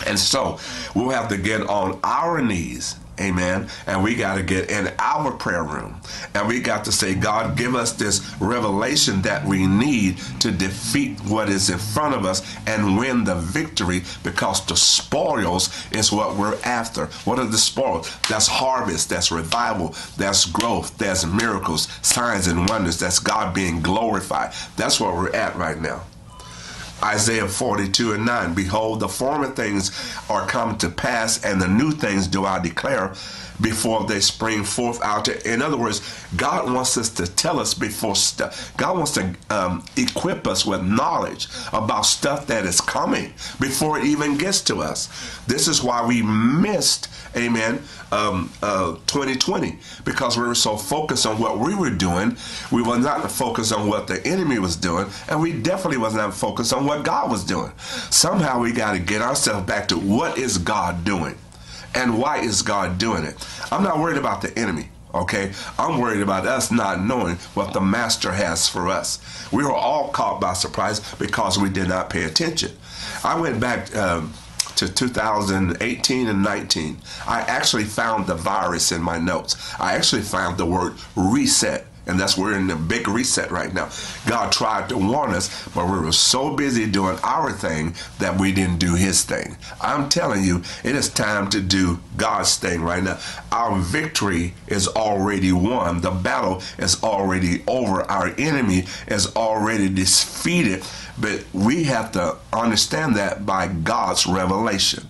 And 0.06 0.18
so 0.18 0.58
we'll 0.94 1.10
have 1.10 1.28
to 1.28 1.36
get 1.36 1.62
on 1.62 1.98
our 2.02 2.42
knees. 2.42 2.96
Amen. 3.18 3.68
And 3.86 4.02
we 4.02 4.14
got 4.14 4.34
to 4.34 4.42
get 4.42 4.70
in 4.70 4.92
our 4.98 5.32
prayer 5.32 5.64
room. 5.64 6.00
And 6.34 6.46
we 6.46 6.60
got 6.60 6.84
to 6.84 6.92
say, 6.92 7.14
God, 7.14 7.56
give 7.56 7.74
us 7.74 7.92
this 7.92 8.34
revelation 8.40 9.22
that 9.22 9.44
we 9.44 9.66
need 9.66 10.18
to 10.40 10.50
defeat 10.50 11.18
what 11.20 11.48
is 11.48 11.70
in 11.70 11.78
front 11.78 12.14
of 12.14 12.26
us 12.26 12.42
and 12.66 12.98
win 12.98 13.24
the 13.24 13.36
victory 13.36 14.02
because 14.22 14.64
the 14.66 14.76
spoils 14.76 15.70
is 15.92 16.12
what 16.12 16.36
we're 16.36 16.58
after. 16.64 17.06
What 17.24 17.38
are 17.38 17.46
the 17.46 17.58
spoils? 17.58 18.14
That's 18.28 18.46
harvest, 18.46 19.08
that's 19.08 19.32
revival, 19.32 19.94
that's 20.18 20.44
growth, 20.44 20.96
that's 20.98 21.24
miracles, 21.24 21.88
signs, 22.02 22.46
and 22.48 22.68
wonders. 22.68 22.98
That's 22.98 23.18
God 23.18 23.54
being 23.54 23.80
glorified. 23.80 24.52
That's 24.76 25.00
where 25.00 25.12
we're 25.12 25.34
at 25.34 25.56
right 25.56 25.80
now. 25.80 26.02
Isaiah 27.02 27.48
42 27.48 28.14
and 28.14 28.24
9. 28.24 28.54
Behold, 28.54 29.00
the 29.00 29.08
former 29.08 29.48
things 29.48 29.90
are 30.28 30.46
come 30.46 30.78
to 30.78 30.88
pass, 30.88 31.44
and 31.44 31.60
the 31.60 31.68
new 31.68 31.92
things 31.92 32.26
do 32.26 32.44
I 32.44 32.58
declare 32.58 33.14
before 33.60 34.04
they 34.04 34.20
spring 34.20 34.64
forth 34.64 35.02
out. 35.02 35.28
In 35.28 35.62
other 35.62 35.76
words, 35.76 36.00
God 36.36 36.72
wants 36.72 36.96
us 36.96 37.08
to 37.10 37.26
tell 37.26 37.58
us 37.58 37.74
before 37.74 38.16
stuff. 38.16 38.76
God 38.76 38.96
wants 38.96 39.12
to 39.12 39.34
um, 39.50 39.84
equip 39.96 40.46
us 40.46 40.66
with 40.66 40.82
knowledge 40.82 41.48
about 41.72 42.02
stuff 42.02 42.46
that 42.46 42.64
is 42.64 42.80
coming 42.80 43.32
before 43.60 43.98
it 43.98 44.04
even 44.04 44.36
gets 44.36 44.60
to 44.62 44.82
us. 44.82 45.08
This 45.46 45.68
is 45.68 45.82
why 45.82 46.06
we 46.06 46.22
missed, 46.22 47.08
amen, 47.36 47.82
um, 48.12 48.50
uh, 48.62 48.96
2020 49.06 49.78
because 50.04 50.36
we 50.36 50.46
were 50.46 50.54
so 50.54 50.76
focused 50.76 51.26
on 51.26 51.38
what 51.38 51.58
we 51.58 51.74
were 51.74 51.90
doing. 51.90 52.36
We 52.70 52.82
were 52.82 52.98
not 52.98 53.30
focused 53.30 53.72
on 53.72 53.88
what 53.88 54.06
the 54.06 54.24
enemy 54.26 54.58
was 54.58 54.76
doing, 54.76 55.06
and 55.28 55.40
we 55.40 55.52
definitely 55.52 55.98
was 55.98 56.14
not 56.14 56.34
focused 56.34 56.72
on 56.72 56.86
what 56.86 57.04
God 57.04 57.30
was 57.30 57.44
doing. 57.44 57.72
Somehow 58.10 58.60
we 58.60 58.72
got 58.72 58.92
to 58.92 58.98
get 58.98 59.22
ourselves 59.22 59.66
back 59.66 59.88
to 59.88 59.98
what 59.98 60.38
is 60.38 60.58
God 60.58 61.04
doing 61.04 61.36
and 61.96 62.18
why 62.18 62.38
is 62.38 62.62
God 62.62 62.98
doing 62.98 63.24
it. 63.24 63.34
I'm 63.72 63.82
not 63.82 63.98
worried 63.98 64.18
about 64.18 64.42
the 64.42 64.56
enemy. 64.58 64.90
Okay, 65.14 65.52
I'm 65.78 65.98
worried 65.98 66.20
about 66.20 66.46
us 66.46 66.70
not 66.70 67.00
knowing 67.02 67.36
what 67.54 67.72
the 67.72 67.80
master 67.80 68.32
has 68.32 68.68
for 68.68 68.88
us. 68.88 69.18
We 69.50 69.64
were 69.64 69.72
all 69.72 70.10
caught 70.10 70.40
by 70.40 70.52
surprise 70.52 71.00
because 71.14 71.58
we 71.58 71.70
did 71.70 71.88
not 71.88 72.10
pay 72.10 72.24
attention. 72.24 72.72
I 73.24 73.40
went 73.40 73.58
back 73.58 73.96
um, 73.96 74.34
to 74.76 74.92
2018 74.92 76.28
and 76.28 76.42
19, 76.42 76.98
I 77.26 77.40
actually 77.40 77.84
found 77.84 78.26
the 78.26 78.34
virus 78.34 78.92
in 78.92 79.02
my 79.02 79.18
notes. 79.18 79.56
I 79.80 79.94
actually 79.94 80.22
found 80.22 80.58
the 80.58 80.66
word 80.66 80.94
reset. 81.16 81.86
And 82.06 82.20
that's 82.20 82.38
where 82.38 82.52
we're 82.52 82.58
in 82.58 82.68
the 82.68 82.76
big 82.76 83.08
reset 83.08 83.50
right 83.50 83.74
now. 83.74 83.90
God 84.28 84.52
tried 84.52 84.88
to 84.90 84.96
warn 84.96 85.32
us, 85.32 85.68
but 85.74 85.86
we 85.86 85.98
were 85.98 86.12
so 86.12 86.54
busy 86.54 86.86
doing 86.86 87.18
our 87.24 87.50
thing 87.50 87.94
that 88.20 88.38
we 88.40 88.52
didn't 88.52 88.78
do 88.78 88.94
his 88.94 89.24
thing. 89.24 89.56
I'm 89.80 90.08
telling 90.08 90.44
you, 90.44 90.62
it 90.84 90.94
is 90.94 91.08
time 91.08 91.50
to 91.50 91.60
do 91.60 91.98
God's 92.16 92.56
thing 92.56 92.82
right 92.82 93.02
now. 93.02 93.18
Our 93.50 93.80
victory 93.80 94.54
is 94.68 94.86
already 94.86 95.50
won. 95.50 96.00
The 96.00 96.12
battle 96.12 96.62
is 96.78 97.02
already 97.02 97.64
over. 97.66 98.02
Our 98.02 98.32
enemy 98.38 98.84
is 99.08 99.34
already 99.34 99.88
defeated. 99.88 100.84
But 101.18 101.44
we 101.52 101.84
have 101.84 102.12
to 102.12 102.36
understand 102.52 103.16
that 103.16 103.44
by 103.44 103.66
God's 103.66 104.26
revelation. 104.26 105.08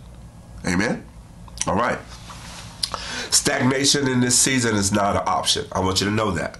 Amen? 0.66 1.04
All 1.66 1.74
right. 1.74 1.98
Stagnation 3.30 4.08
in 4.08 4.20
this 4.20 4.38
season 4.38 4.76
is 4.76 4.92
not 4.92 5.16
an 5.16 5.22
option. 5.26 5.66
I 5.72 5.80
want 5.80 6.00
you 6.00 6.06
to 6.06 6.12
know 6.12 6.30
that. 6.30 6.58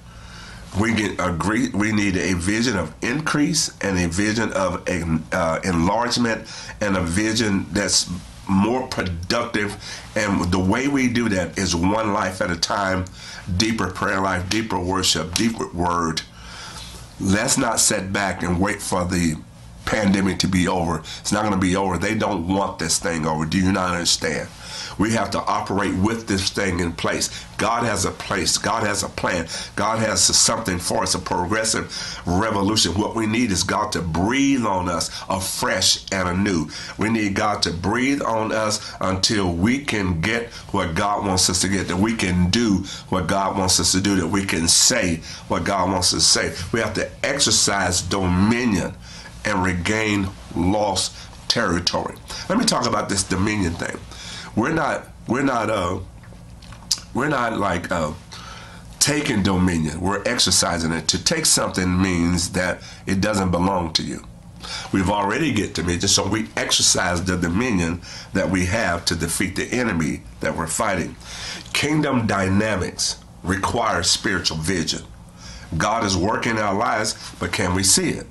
We 0.81 0.95
get 0.95 1.19
agree. 1.19 1.71
We 1.71 1.93
need 1.93 2.17
a 2.17 2.35
vision 2.35 2.77
of 2.77 2.95
increase 3.03 3.77
and 3.81 3.99
a 3.99 4.09
vision 4.09 4.53
of 4.53 4.85
uh, 5.33 5.61
enlargement 5.65 6.47
and 6.81 6.97
a 6.97 7.03
vision 7.03 7.67
that's 7.73 8.11
more 8.49 8.87
productive. 8.89 9.77
And 10.15 10.51
the 10.53 10.59
way 10.59 10.89
we 10.89 11.09
do 11.09 11.29
that 11.31 11.59
is 11.59 11.75
one 11.75 12.13
life 12.13 12.41
at 12.41 12.51
a 12.51 12.57
time, 12.57 13.07
deeper 13.57 13.91
prayer 13.91 14.21
life, 14.21 14.49
deeper 14.51 14.79
worship, 14.79 15.35
deeper 15.35 15.69
word 15.73 16.23
let's 17.21 17.57
not 17.57 17.81
sit 17.81 18.13
back 18.13 18.43
and 18.43 18.61
wait 18.61 18.83
for 18.83 19.05
the 19.05 19.37
pandemic 19.87 20.39
to 20.41 20.49
be 20.49 20.69
over. 20.69 20.99
It's 20.99 21.33
not 21.33 21.43
going 21.43 21.55
to 21.55 21.61
be 21.61 21.77
over. 21.77 21.97
They 21.97 22.15
don't 22.15 22.47
want 22.47 22.79
this 22.79 22.99
thing 22.99 23.27
over. 23.27 23.47
Do 23.47 23.59
you 23.59 23.73
not 23.73 23.93
understand? 23.93 24.49
We 24.99 25.13
have 25.13 25.31
to 25.33 25.39
operate 25.41 25.95
with 25.95 26.27
this 26.27 26.51
thing 26.51 26.81
in 26.81 26.93
place. 26.93 27.45
God 27.59 27.85
has 27.85 28.05
a 28.05 28.11
place. 28.11 28.57
God 28.57 28.83
has 28.83 29.03
a 29.03 29.09
plan. 29.09 29.47
God 29.75 29.99
has 29.99 30.23
something 30.23 30.79
for 30.79 31.03
us, 31.03 31.15
a 31.15 31.19
progressive 31.19 32.21
revolution. 32.27 32.93
What 32.93 33.15
we 33.15 33.27
need 33.27 33.51
is 33.51 33.63
God 33.63 33.93
to 33.93 34.03
breathe 34.03 34.65
on 34.65 34.89
us 34.89 35.11
afresh 35.29 36.05
and 36.13 36.29
anew. 36.29 36.69
We 36.99 37.11
need 37.11 37.35
God 37.35 37.63
to 37.63 37.73
breathe 37.73 38.23
on 38.23 38.53
us 38.53 38.95
until 39.01 39.53
we 39.53 39.85
can 39.85 40.21
get 40.21 40.49
what 40.73 40.95
God 40.95 41.27
wants 41.27 41.51
us 41.51 41.61
to 41.63 41.69
get, 41.69 41.89
that 41.89 41.97
we 41.97 42.15
can 42.15 42.51
do 42.51 42.85
what 43.11 43.27
God 43.27 43.57
wants 43.57 43.79
us 43.81 43.93
to 43.93 44.01
do, 44.01 44.17
that 44.17 44.29
we 44.29 44.45
can 44.45 44.67
say 44.67 45.17
what 45.49 45.65
God 45.65 45.91
wants 45.91 46.15
us 46.15 46.33
to 46.33 46.55
say. 46.55 46.67
We 46.73 46.81
have 46.81 46.95
to 46.95 47.11
exercise 47.23 48.01
dominion 48.01 48.95
and 49.47 49.63
regain 49.63 50.29
lost 50.55 51.15
territory. 51.49 52.17
Let 52.49 52.59
me 52.59 52.65
talk 52.65 52.87
about 52.87 53.09
this 53.09 53.23
dominion 53.23 53.73
thing. 53.75 53.97
We're 54.57 54.73
not 54.73 55.09
we're 55.29 55.43
not 55.43 55.71
uh 55.71 56.01
we're 57.15 57.29
not 57.29 57.59
like 57.59 57.91
uh 57.91 58.13
taking 58.99 59.43
dominion. 59.43 60.01
We're 60.01 60.23
exercising 60.27 60.93
it. 60.93 61.07
To 61.09 61.23
take 61.23 61.47
something 61.47 62.03
means 62.03 62.51
that 62.53 62.83
it 63.07 63.21
doesn't 63.21 63.53
belong 63.53 63.93
to 63.95 64.03
you. 64.03 64.27
We've 64.93 65.11
already 65.11 65.53
get 65.53 65.75
dominion, 65.75 66.09
so 66.09 66.27
we 66.27 66.49
exercise 66.57 67.23
the 67.23 67.37
dominion 67.37 68.01
that 68.33 68.51
we 68.51 68.67
have 68.67 69.05
to 69.05 69.15
defeat 69.15 69.55
the 69.55 69.67
enemy 69.67 70.23
that 70.41 70.57
we're 70.57 70.67
fighting. 70.67 71.15
Kingdom 71.73 72.27
dynamics 72.27 73.23
require 73.45 74.03
spiritual 74.03 74.57
vision. 74.57 75.03
God 75.77 76.05
is 76.05 76.17
working 76.17 76.53
in 76.53 76.59
our 76.59 76.75
lives, 76.75 77.15
but 77.39 77.53
can 77.53 77.75
we 77.75 77.85
see 77.85 78.11
it? 78.11 78.27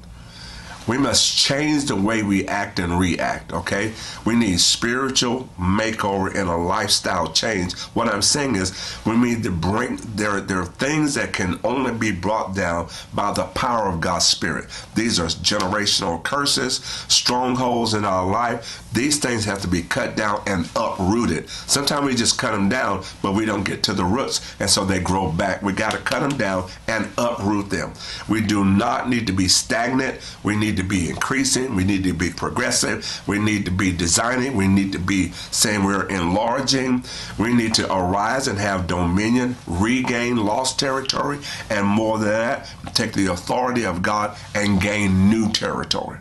We 0.87 0.97
must 0.97 1.37
change 1.37 1.85
the 1.85 1.95
way 1.95 2.21
we 2.21 2.47
act 2.47 2.79
and 2.79 2.99
react, 2.99 3.51
okay? 3.53 3.93
We 4.25 4.35
need 4.35 4.59
spiritual 4.59 5.49
makeover 5.59 6.33
and 6.33 6.49
a 6.49 6.55
lifestyle 6.55 7.31
change. 7.31 7.73
What 7.93 8.07
I'm 8.07 8.21
saying 8.21 8.55
is 8.55 8.97
we 9.05 9.17
need 9.17 9.43
to 9.43 9.51
bring 9.51 9.97
there 10.15 10.41
there 10.41 10.59
are 10.59 10.65
things 10.65 11.15
that 11.15 11.33
can 11.33 11.59
only 11.63 11.91
be 11.91 12.11
brought 12.11 12.55
down 12.55 12.89
by 13.13 13.31
the 13.31 13.43
power 13.43 13.89
of 13.89 14.01
God's 14.01 14.25
spirit. 14.25 14.65
These 14.95 15.19
are 15.19 15.25
generational 15.25 16.21
curses, 16.23 16.77
strongholds 17.07 17.93
in 17.93 18.05
our 18.05 18.25
life. 18.25 18.83
These 18.93 19.19
things 19.19 19.45
have 19.45 19.61
to 19.61 19.67
be 19.67 19.81
cut 19.81 20.15
down 20.15 20.41
and 20.45 20.69
uprooted. 20.75 21.49
Sometimes 21.49 22.05
we 22.05 22.15
just 22.15 22.37
cut 22.37 22.51
them 22.51 22.69
down, 22.69 23.03
but 23.21 23.33
we 23.33 23.45
don't 23.45 23.63
get 23.63 23.83
to 23.83 23.93
the 23.93 24.05
roots, 24.05 24.55
and 24.59 24.69
so 24.69 24.85
they 24.85 24.99
grow 24.99 25.31
back. 25.31 25.61
We 25.61 25.73
got 25.73 25.91
to 25.91 25.97
cut 25.97 26.21
them 26.21 26.37
down 26.37 26.69
and 26.87 27.09
uproot 27.17 27.69
them. 27.69 27.93
We 28.29 28.41
do 28.41 28.63
not 28.63 29.09
need 29.09 29.27
to 29.27 29.33
be 29.33 29.47
stagnant. 29.47 30.19
We 30.43 30.55
need 30.75 30.81
to 30.81 30.87
be 30.87 31.09
increasing. 31.09 31.75
We 31.75 31.85
need 31.85 32.03
to 32.03 32.13
be 32.13 32.29
progressive. 32.29 33.21
We 33.27 33.39
need 33.39 33.65
to 33.65 33.71
be 33.71 33.95
designing. 33.95 34.57
We 34.57 34.67
need 34.67 34.91
to 34.91 34.99
be 34.99 35.31
saying 35.51 35.83
we're 35.83 36.07
enlarging. 36.07 37.05
We 37.37 37.53
need 37.53 37.73
to 37.75 37.91
arise 37.91 38.47
and 38.47 38.59
have 38.59 38.87
dominion, 38.87 39.55
regain 39.67 40.35
lost 40.37 40.77
territory, 40.79 41.39
and 41.69 41.87
more 41.87 42.17
than 42.17 42.29
that, 42.29 42.69
take 42.93 43.13
the 43.13 43.27
authority 43.27 43.85
of 43.85 44.01
God 44.01 44.37
and 44.53 44.81
gain 44.81 45.29
new 45.29 45.49
territory. 45.51 46.19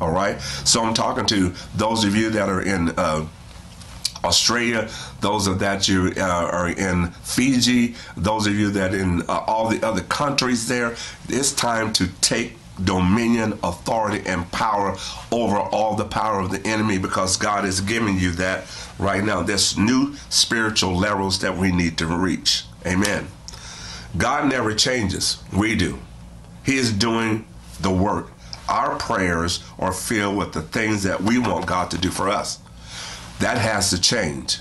All 0.00 0.12
right. 0.12 0.40
So 0.40 0.84
I'm 0.84 0.94
talking 0.94 1.26
to 1.26 1.52
those 1.74 2.04
of 2.04 2.14
you 2.14 2.30
that 2.30 2.48
are 2.48 2.62
in. 2.62 2.90
Uh, 2.90 3.26
Australia, 4.24 4.88
those 5.20 5.46
of 5.46 5.58
that 5.58 5.86
you 5.86 6.10
uh, 6.16 6.22
are 6.22 6.70
in 6.70 7.10
Fiji, 7.24 7.94
those 8.16 8.46
of 8.46 8.54
you 8.54 8.70
that 8.70 8.94
in 8.94 9.20
uh, 9.28 9.44
all 9.46 9.68
the 9.68 9.86
other 9.86 10.00
countries 10.00 10.66
there, 10.66 10.96
it's 11.28 11.52
time 11.52 11.92
to 11.92 12.08
take 12.22 12.56
dominion, 12.82 13.58
authority, 13.62 14.26
and 14.26 14.50
power 14.50 14.96
over 15.30 15.56
all 15.56 15.94
the 15.94 16.04
power 16.04 16.40
of 16.40 16.50
the 16.50 16.66
enemy 16.66 16.98
because 16.98 17.36
God 17.36 17.64
is 17.64 17.80
giving 17.80 18.18
you 18.18 18.32
that 18.32 18.64
right 18.98 19.22
now. 19.22 19.42
There's 19.42 19.78
new 19.78 20.14
spiritual 20.28 20.96
levels 20.96 21.38
that 21.40 21.56
we 21.56 21.70
need 21.72 21.98
to 21.98 22.06
reach. 22.06 22.64
Amen. 22.86 23.28
God 24.16 24.48
never 24.48 24.74
changes, 24.74 25.42
we 25.52 25.74
do. 25.74 25.98
He 26.64 26.76
is 26.76 26.92
doing 26.92 27.46
the 27.80 27.90
work. 27.90 28.30
Our 28.68 28.96
prayers 28.96 29.62
are 29.78 29.92
filled 29.92 30.36
with 30.36 30.52
the 30.52 30.62
things 30.62 31.02
that 31.02 31.20
we 31.20 31.38
want 31.38 31.66
God 31.66 31.90
to 31.90 31.98
do 31.98 32.10
for 32.10 32.28
us. 32.28 32.60
That 33.40 33.58
has 33.58 33.90
to 33.90 34.00
change. 34.00 34.58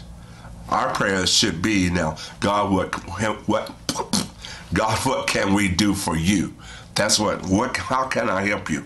Our 0.69 0.93
prayers 0.93 1.31
should 1.31 1.61
be 1.61 1.89
now, 1.89 2.17
God, 2.39 2.71
what, 2.71 2.95
what, 3.47 3.71
God, 4.73 4.97
what 5.05 5.27
can 5.27 5.53
we 5.53 5.69
do 5.69 5.93
for 5.93 6.17
you? 6.17 6.53
That's 6.95 7.17
what, 7.17 7.47
what, 7.47 7.75
how 7.75 8.07
can 8.07 8.29
I 8.29 8.45
help 8.45 8.69
you? 8.69 8.83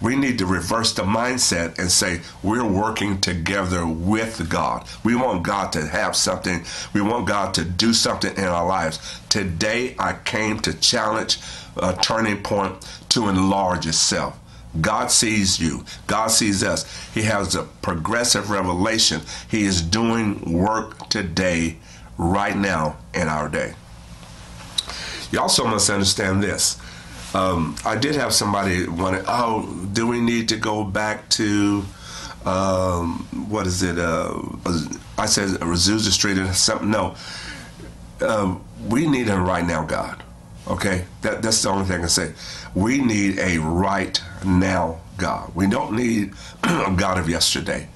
We 0.00 0.16
need 0.16 0.38
to 0.38 0.46
reverse 0.46 0.94
the 0.94 1.02
mindset 1.02 1.78
and 1.78 1.90
say, 1.90 2.22
we're 2.42 2.64
working 2.64 3.20
together 3.20 3.86
with 3.86 4.48
God. 4.48 4.88
We 5.04 5.14
want 5.14 5.42
God 5.42 5.70
to 5.72 5.86
have 5.86 6.16
something. 6.16 6.64
We 6.94 7.02
want 7.02 7.28
God 7.28 7.52
to 7.54 7.64
do 7.64 7.92
something 7.92 8.34
in 8.34 8.44
our 8.44 8.66
lives. 8.66 9.20
Today, 9.28 9.94
I 9.98 10.14
came 10.24 10.60
to 10.60 10.72
challenge 10.72 11.38
a 11.76 11.94
turning 11.94 12.42
point 12.42 12.86
to 13.10 13.28
enlarge 13.28 13.86
itself. 13.86 14.38
God 14.80 15.10
sees 15.10 15.60
you. 15.60 15.84
God 16.06 16.28
sees 16.28 16.62
us. 16.62 16.86
He 17.12 17.22
has 17.22 17.54
a 17.54 17.64
progressive 17.64 18.50
revelation. 18.50 19.20
He 19.50 19.64
is 19.64 19.82
doing 19.82 20.52
work 20.52 21.08
today, 21.08 21.76
right 22.16 22.56
now, 22.56 22.96
in 23.12 23.28
our 23.28 23.48
day. 23.48 23.74
You 25.32 25.40
also 25.40 25.64
must 25.66 25.90
understand 25.90 26.42
this. 26.42 26.79
Um, 27.34 27.76
I 27.84 27.96
did 27.96 28.16
have 28.16 28.34
somebody 28.34 28.88
want 28.88 29.24
oh, 29.28 29.86
do 29.92 30.06
we 30.06 30.20
need 30.20 30.48
to 30.48 30.56
go 30.56 30.82
back 30.82 31.28
to, 31.30 31.84
um, 32.44 33.28
what 33.48 33.66
is 33.66 33.82
it? 33.82 33.98
Uh, 33.98 34.40
I 35.16 35.26
said 35.26 35.50
Azusa 35.60 36.10
Street 36.10 36.38
or 36.38 36.52
something. 36.52 36.90
No. 36.90 37.14
Uh, 38.20 38.56
we 38.88 39.06
need 39.06 39.28
a 39.28 39.38
right 39.38 39.64
now, 39.64 39.84
God. 39.84 40.22
Okay? 40.66 41.04
That, 41.22 41.42
that's 41.42 41.62
the 41.62 41.68
only 41.68 41.84
thing 41.84 41.96
I 41.96 42.00
can 42.00 42.08
say. 42.08 42.32
We 42.74 42.98
need 42.98 43.38
a 43.38 43.58
right 43.58 44.20
now 44.44 45.00
God. 45.16 45.54
We 45.54 45.66
don't 45.66 45.94
need 45.94 46.32
a 46.64 46.94
God 46.96 47.18
of 47.18 47.28
yesterday. 47.28 47.88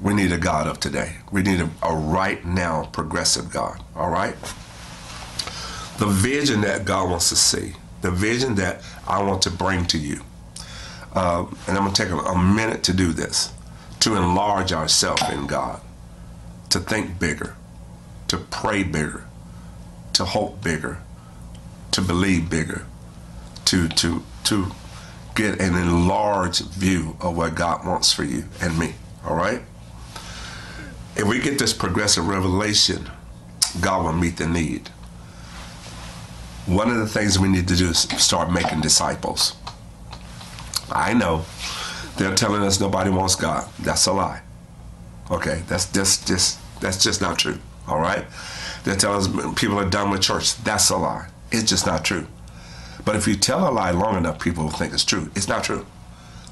We 0.00 0.14
need 0.14 0.32
a 0.32 0.38
God 0.38 0.66
of 0.66 0.80
today. 0.80 1.16
We 1.30 1.42
need 1.42 1.60
a, 1.60 1.70
a 1.82 1.94
right 1.94 2.44
now 2.44 2.84
progressive 2.92 3.50
God. 3.50 3.82
All 3.94 4.10
right? 4.10 4.34
The 5.98 6.06
vision 6.06 6.62
that 6.62 6.84
God 6.84 7.10
wants 7.10 7.28
to 7.28 7.36
see, 7.36 7.74
the 8.02 8.10
vision 8.10 8.56
that 8.56 8.82
I 9.06 9.22
want 9.22 9.42
to 9.42 9.50
bring 9.50 9.86
to 9.86 9.98
you. 9.98 10.22
Uh, 11.14 11.46
and 11.66 11.76
I'm 11.76 11.84
going 11.84 11.94
to 11.94 12.02
take 12.02 12.12
a, 12.12 12.16
a 12.16 12.38
minute 12.38 12.82
to 12.84 12.92
do 12.92 13.12
this 13.12 13.52
to 14.00 14.16
enlarge 14.16 14.72
ourselves 14.72 15.22
in 15.30 15.46
God, 15.46 15.80
to 16.70 16.80
think 16.80 17.18
bigger, 17.18 17.54
to 18.28 18.36
pray 18.36 18.82
bigger, 18.82 19.24
to 20.14 20.24
hope 20.24 20.62
bigger, 20.62 20.98
to 21.92 22.00
believe 22.00 22.50
bigger, 22.50 22.84
to 23.66 23.88
to 23.88 24.22
to 24.44 24.72
get 25.34 25.60
an 25.60 25.74
enlarged 25.74 26.64
view 26.72 27.16
of 27.20 27.36
what 27.36 27.54
God 27.54 27.86
wants 27.86 28.12
for 28.12 28.24
you 28.24 28.44
and 28.60 28.78
me. 28.78 28.94
All 29.24 29.36
right? 29.36 29.62
If 31.14 31.26
we 31.26 31.40
get 31.40 31.58
this 31.58 31.72
progressive 31.72 32.26
revelation, 32.26 33.08
God 33.80 34.04
will 34.04 34.12
meet 34.12 34.36
the 34.36 34.46
need. 34.46 34.90
One 36.66 36.90
of 36.90 36.96
the 36.96 37.08
things 37.08 37.38
we 37.38 37.48
need 37.48 37.66
to 37.68 37.76
do 37.76 37.88
is 37.88 37.98
start 37.98 38.52
making 38.52 38.80
disciples. 38.80 39.56
I 40.90 41.12
know 41.14 41.44
they're 42.16 42.34
telling 42.34 42.62
us 42.62 42.80
nobody 42.80 43.10
wants 43.10 43.34
God. 43.34 43.68
That's 43.80 44.06
a 44.06 44.12
lie. 44.12 44.42
Okay, 45.30 45.62
that's 45.66 45.90
just 45.90 46.26
just 46.26 46.58
that's 46.80 47.02
just 47.02 47.20
not 47.20 47.38
true. 47.38 47.58
All 47.88 47.98
right, 47.98 48.24
they're 48.84 48.96
telling 48.96 49.18
us 49.18 49.54
people 49.60 49.78
are 49.78 49.88
done 49.88 50.10
with 50.10 50.20
church. 50.20 50.56
That's 50.62 50.90
a 50.90 50.96
lie. 50.96 51.28
It's 51.50 51.68
just 51.68 51.86
not 51.86 52.04
true. 52.04 52.26
But 53.04 53.16
if 53.16 53.26
you 53.26 53.34
tell 53.34 53.68
a 53.68 53.72
lie 53.72 53.90
long 53.90 54.16
enough, 54.16 54.38
people 54.38 54.64
will 54.64 54.70
think 54.70 54.92
it's 54.92 55.04
true. 55.04 55.30
It's 55.34 55.48
not 55.48 55.64
true. 55.64 55.84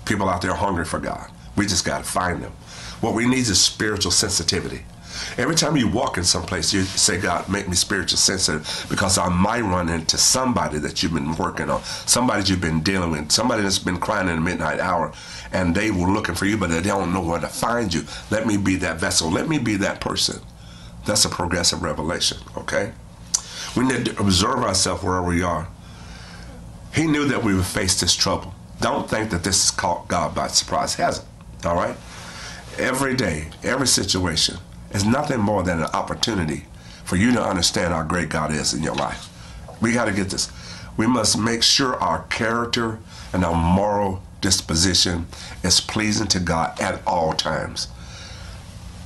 People 0.04 0.28
out 0.28 0.42
there 0.42 0.50
are 0.50 0.56
hungry 0.56 0.84
for 0.84 0.98
God. 0.98 1.30
We 1.56 1.66
just 1.66 1.84
got 1.84 1.98
to 1.98 2.10
find 2.10 2.42
them. 2.42 2.52
What 3.00 3.14
we 3.14 3.26
need 3.26 3.40
is 3.40 3.60
spiritual 3.60 4.10
sensitivity. 4.10 4.84
Every 5.36 5.54
time 5.54 5.76
you 5.76 5.88
walk 5.88 6.18
in 6.18 6.24
some 6.24 6.42
place, 6.42 6.72
you 6.72 6.82
say, 6.82 7.20
God, 7.20 7.48
make 7.48 7.68
me 7.68 7.74
spiritual 7.74 8.18
sensitive 8.18 8.86
because 8.88 9.18
I 9.18 9.28
might 9.28 9.62
run 9.62 9.88
into 9.88 10.18
somebody 10.18 10.78
that 10.78 11.02
you've 11.02 11.14
been 11.14 11.34
working 11.36 11.70
on, 11.70 11.82
somebody 11.82 12.48
you've 12.50 12.60
been 12.60 12.82
dealing 12.82 13.10
with, 13.10 13.32
somebody 13.32 13.62
that's 13.62 13.78
been 13.78 13.98
crying 13.98 14.28
in 14.28 14.36
the 14.36 14.40
midnight 14.40 14.80
hour, 14.80 15.12
and 15.52 15.74
they 15.74 15.90
were 15.90 16.08
looking 16.08 16.34
for 16.34 16.46
you, 16.46 16.56
but 16.56 16.70
they 16.70 16.82
don't 16.82 17.12
know 17.12 17.22
where 17.22 17.40
to 17.40 17.48
find 17.48 17.92
you. 17.92 18.02
Let 18.30 18.46
me 18.46 18.56
be 18.56 18.76
that 18.76 18.98
vessel. 18.98 19.30
Let 19.30 19.48
me 19.48 19.58
be 19.58 19.76
that 19.76 20.00
person. 20.00 20.40
That's 21.06 21.24
a 21.24 21.28
progressive 21.28 21.82
revelation, 21.82 22.38
okay? 22.56 22.92
We 23.76 23.84
need 23.84 24.06
to 24.06 24.20
observe 24.20 24.60
ourselves 24.60 25.02
wherever 25.02 25.26
we 25.26 25.42
are. 25.42 25.68
He 26.94 27.06
knew 27.06 27.26
that 27.26 27.42
we 27.42 27.54
would 27.54 27.66
face 27.66 28.00
this 28.00 28.14
trouble. 28.14 28.54
Don't 28.80 29.08
think 29.08 29.30
that 29.30 29.44
this 29.44 29.64
is 29.64 29.70
caught 29.70 30.08
God 30.08 30.34
by 30.34 30.48
surprise. 30.48 30.94
It 30.94 31.02
hasn't. 31.02 31.26
All 31.64 31.76
right? 31.76 31.96
Every 32.78 33.14
day, 33.14 33.48
every 33.62 33.86
situation 33.86 34.56
is 34.90 35.04
nothing 35.04 35.40
more 35.40 35.62
than 35.62 35.80
an 35.80 35.90
opportunity 35.92 36.64
for 37.04 37.16
you 37.16 37.32
to 37.32 37.42
understand 37.42 37.92
how 37.92 38.02
great 38.02 38.28
God 38.28 38.52
is 38.52 38.74
in 38.74 38.82
your 38.82 38.94
life. 38.94 39.28
We 39.80 39.92
got 39.92 40.06
to 40.06 40.12
get 40.12 40.30
this. 40.30 40.50
We 40.96 41.06
must 41.06 41.38
make 41.38 41.62
sure 41.62 41.96
our 41.96 42.24
character 42.24 42.98
and 43.32 43.44
our 43.44 43.54
moral 43.54 44.22
disposition 44.40 45.26
is 45.62 45.80
pleasing 45.80 46.26
to 46.28 46.40
God 46.40 46.80
at 46.80 47.00
all 47.06 47.32
times. 47.32 47.88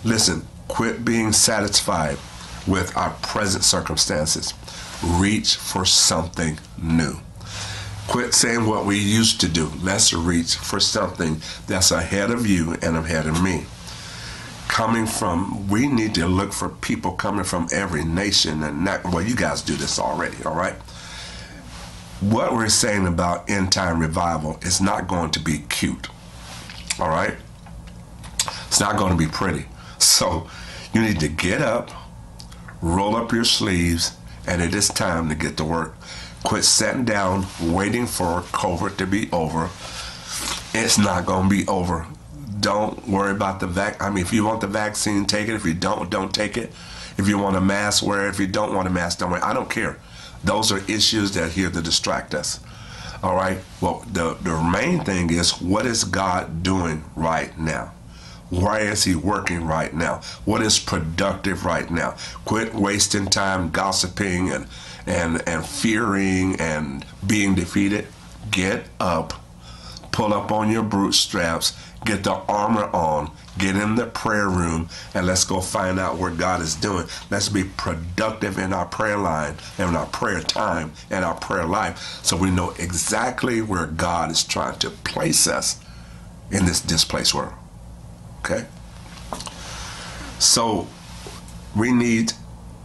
Listen, 0.05 0.47
quit 0.69 1.05
being 1.05 1.33
satisfied 1.33 2.19
with 2.67 2.97
our 2.97 3.11
present 3.23 3.65
circumstances. 3.65 4.55
Reach 5.03 5.57
for 5.57 5.85
something 5.85 6.59
new. 6.81 7.19
Quit 8.09 8.35
saying 8.35 8.67
what 8.67 8.85
we 8.85 8.99
used 8.99 9.41
to 9.41 9.49
do. 9.49 9.71
Let's 9.83 10.13
reach 10.13 10.57
for 10.57 10.79
something 10.79 11.41
that's 11.67 11.91
ahead 11.91 12.31
of 12.31 12.47
you 12.47 12.73
and 12.83 12.97
ahead 12.97 13.27
of 13.27 13.43
me. 13.43 13.65
Coming 14.69 15.07
from, 15.07 15.69
we 15.69 15.87
need 15.87 16.15
to 16.17 16.27
look 16.27 16.53
for 16.53 16.69
people 16.69 17.13
coming 17.13 17.45
from 17.45 17.69
every 17.73 18.05
nation 18.05 18.63
and 18.63 18.85
not, 18.85 19.05
well, 19.05 19.23
you 19.23 19.37
guys 19.37 19.63
do 19.63 19.75
this 19.75 19.99
already, 19.99 20.37
all 20.45 20.55
right? 20.57 20.75
What 22.21 22.55
we're 22.55 22.69
saying 22.69 23.07
about 23.07 23.49
end 23.49 23.71
time 23.71 24.01
revival 24.01 24.59
is 24.63 24.81
not 24.81 25.07
going 25.07 25.31
to 25.33 25.41
be 25.41 25.59
cute, 25.69 26.09
all 26.99 27.09
right? 27.09 27.35
It's 28.67 28.81
not 28.81 28.97
going 28.97 29.13
to 29.13 29.19
be 29.19 29.31
pretty. 29.31 29.67
So 29.99 30.49
you 30.93 31.03
need 31.03 31.21
to 31.21 31.29
get 31.29 31.61
up, 31.61 31.91
roll 32.81 33.15
up 33.15 33.33
your 33.33 33.45
sleeves, 33.45 34.17
and 34.47 34.61
it 34.63 34.75
is 34.75 34.89
time 34.89 35.29
to 35.29 35.35
get 35.35 35.57
to 35.59 35.65
work. 35.65 35.97
Quit 36.43 36.65
sitting 36.65 37.05
down 37.05 37.47
waiting 37.63 38.07
for 38.07 38.41
COVID 38.53 38.97
to 38.97 39.07
be 39.07 39.31
over. 39.33 39.71
It's 40.75 40.99
not 40.99 41.25
going 41.27 41.49
to 41.49 41.57
be 41.57 41.67
over. 41.69 42.07
Don't 42.65 43.07
worry 43.07 43.31
about 43.31 43.61
the 43.61 43.67
vac. 43.67 44.03
I 44.03 44.09
mean, 44.09 44.25
if 44.25 44.33
you 44.33 44.43
want 44.43 44.63
the 44.63 44.67
vaccine, 44.67 45.27
take 45.27 45.49
it. 45.49 45.55
If 45.55 45.67
you 45.67 45.75
don't, 45.75 46.09
don't 46.09 46.33
take 46.33 46.57
it. 46.57 46.73
If 47.19 47.29
you 47.29 47.37
want 47.37 47.57
a 47.57 47.61
mask, 47.61 48.03
wear 48.03 48.27
it. 48.27 48.31
If 48.31 48.41
you 48.41 48.47
don't 48.47 48.75
want 48.75 48.89
a 48.89 48.91
mask, 48.91 49.19
don't 49.19 49.31
wear 49.31 49.39
it. 49.39 49.45
I 49.45 49.53
don't 49.53 49.69
care. 49.69 49.99
Those 50.43 50.73
are 50.73 50.79
issues 50.91 51.33
that 51.33 51.43
are 51.43 51.49
here 51.51 51.71
to 51.71 51.83
distract 51.83 52.35
us. 52.35 52.61
All 53.23 53.37
right. 53.37 53.59
Well, 53.83 54.03
the, 54.11 54.39
the 54.41 54.63
main 54.63 55.05
thing 55.05 55.29
is 55.29 55.61
what 55.61 55.85
is 55.85 56.05
God 56.05 56.63
doing 56.63 57.05
right 57.15 57.57
now? 57.59 57.93
Why 58.49 58.79
is 58.79 59.05
he 59.05 59.15
working 59.15 59.67
right 59.67 59.93
now? 59.93 60.23
What 60.47 60.63
is 60.63 60.79
productive 60.79 61.67
right 61.67 61.91
now? 61.91 62.17
Quit 62.47 62.75
wasting 62.75 63.27
time 63.27 63.69
gossiping 63.69 64.51
and 64.51 64.67
and 65.05 65.47
and 65.47 65.67
fearing 65.67 66.57
and 66.59 67.05
being 67.27 67.55
defeated. 67.55 68.07
Get 68.51 68.87
up, 68.99 69.35
pull 70.13 70.33
up 70.33 70.51
on 70.51 70.71
your 70.71 70.83
bootstraps, 70.83 71.77
get 72.05 72.25
the 72.25 72.33
armor 72.33 72.85
on, 72.93 73.31
get 73.59 73.77
in 73.77 73.95
the 73.95 74.07
prayer 74.07 74.49
room, 74.49 74.89
and 75.15 75.27
let's 75.27 75.45
go 75.45 75.61
find 75.61 75.99
out 75.99 76.19
what 76.19 76.37
God 76.37 76.61
is 76.61 76.75
doing. 76.75 77.07
Let's 77.31 77.49
be 77.49 77.65
productive 77.65 78.59
in 78.59 78.73
our 78.73 78.87
prayer 78.87 79.17
line 79.17 79.57
and 79.79 79.97
our 79.97 80.07
prayer 80.07 80.41
time 80.41 80.93
and 81.11 81.25
our 81.25 81.35
prayer 81.35 81.67
life 81.67 82.21
so 82.23 82.37
we 82.37 82.51
know 82.51 82.71
exactly 82.79 83.63
where 83.63 83.87
God 83.87 84.31
is 84.31 84.45
trying 84.45 84.79
to 84.81 84.91
place 84.91 85.47
us 85.47 85.81
in 86.51 86.67
this 86.67 86.81
displaced 86.81 87.35
world. 87.35 87.55
Okay? 88.41 88.67
So 90.39 90.87
we 91.77 91.93
need 91.93 92.33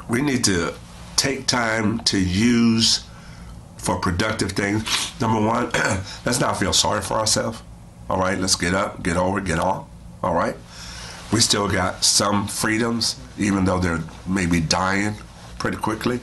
we 0.08 0.22
need 0.22 0.44
to 0.46 0.74
take 1.16 1.46
time 1.46 2.00
to 2.00 2.18
use 2.18 3.04
for 3.78 3.98
productive 4.00 4.54
things. 4.54 4.84
Number 5.22 5.46
one, 5.46 5.66
let's 6.26 6.40
not 6.40 6.58
feel 6.58 6.74
sorry 6.74 7.02
for 7.02 7.16
ourselves. 7.16 7.62
All 8.10 8.20
right, 8.20 8.38
let's 8.38 8.56
get 8.56 8.74
up, 8.74 9.04
get 9.04 9.18
over, 9.18 9.40
get 9.40 9.60
on. 9.60 9.88
All 10.24 10.34
right. 10.34 10.56
We 11.32 11.40
still 11.42 11.70
got 11.70 12.04
some 12.04 12.48
freedoms, 12.48 13.20
even 13.38 13.66
though 13.66 13.80
they're 13.80 14.02
maybe 14.28 14.60
dying 14.60 15.16
pretty 15.60 15.78
quickly. 15.78 16.20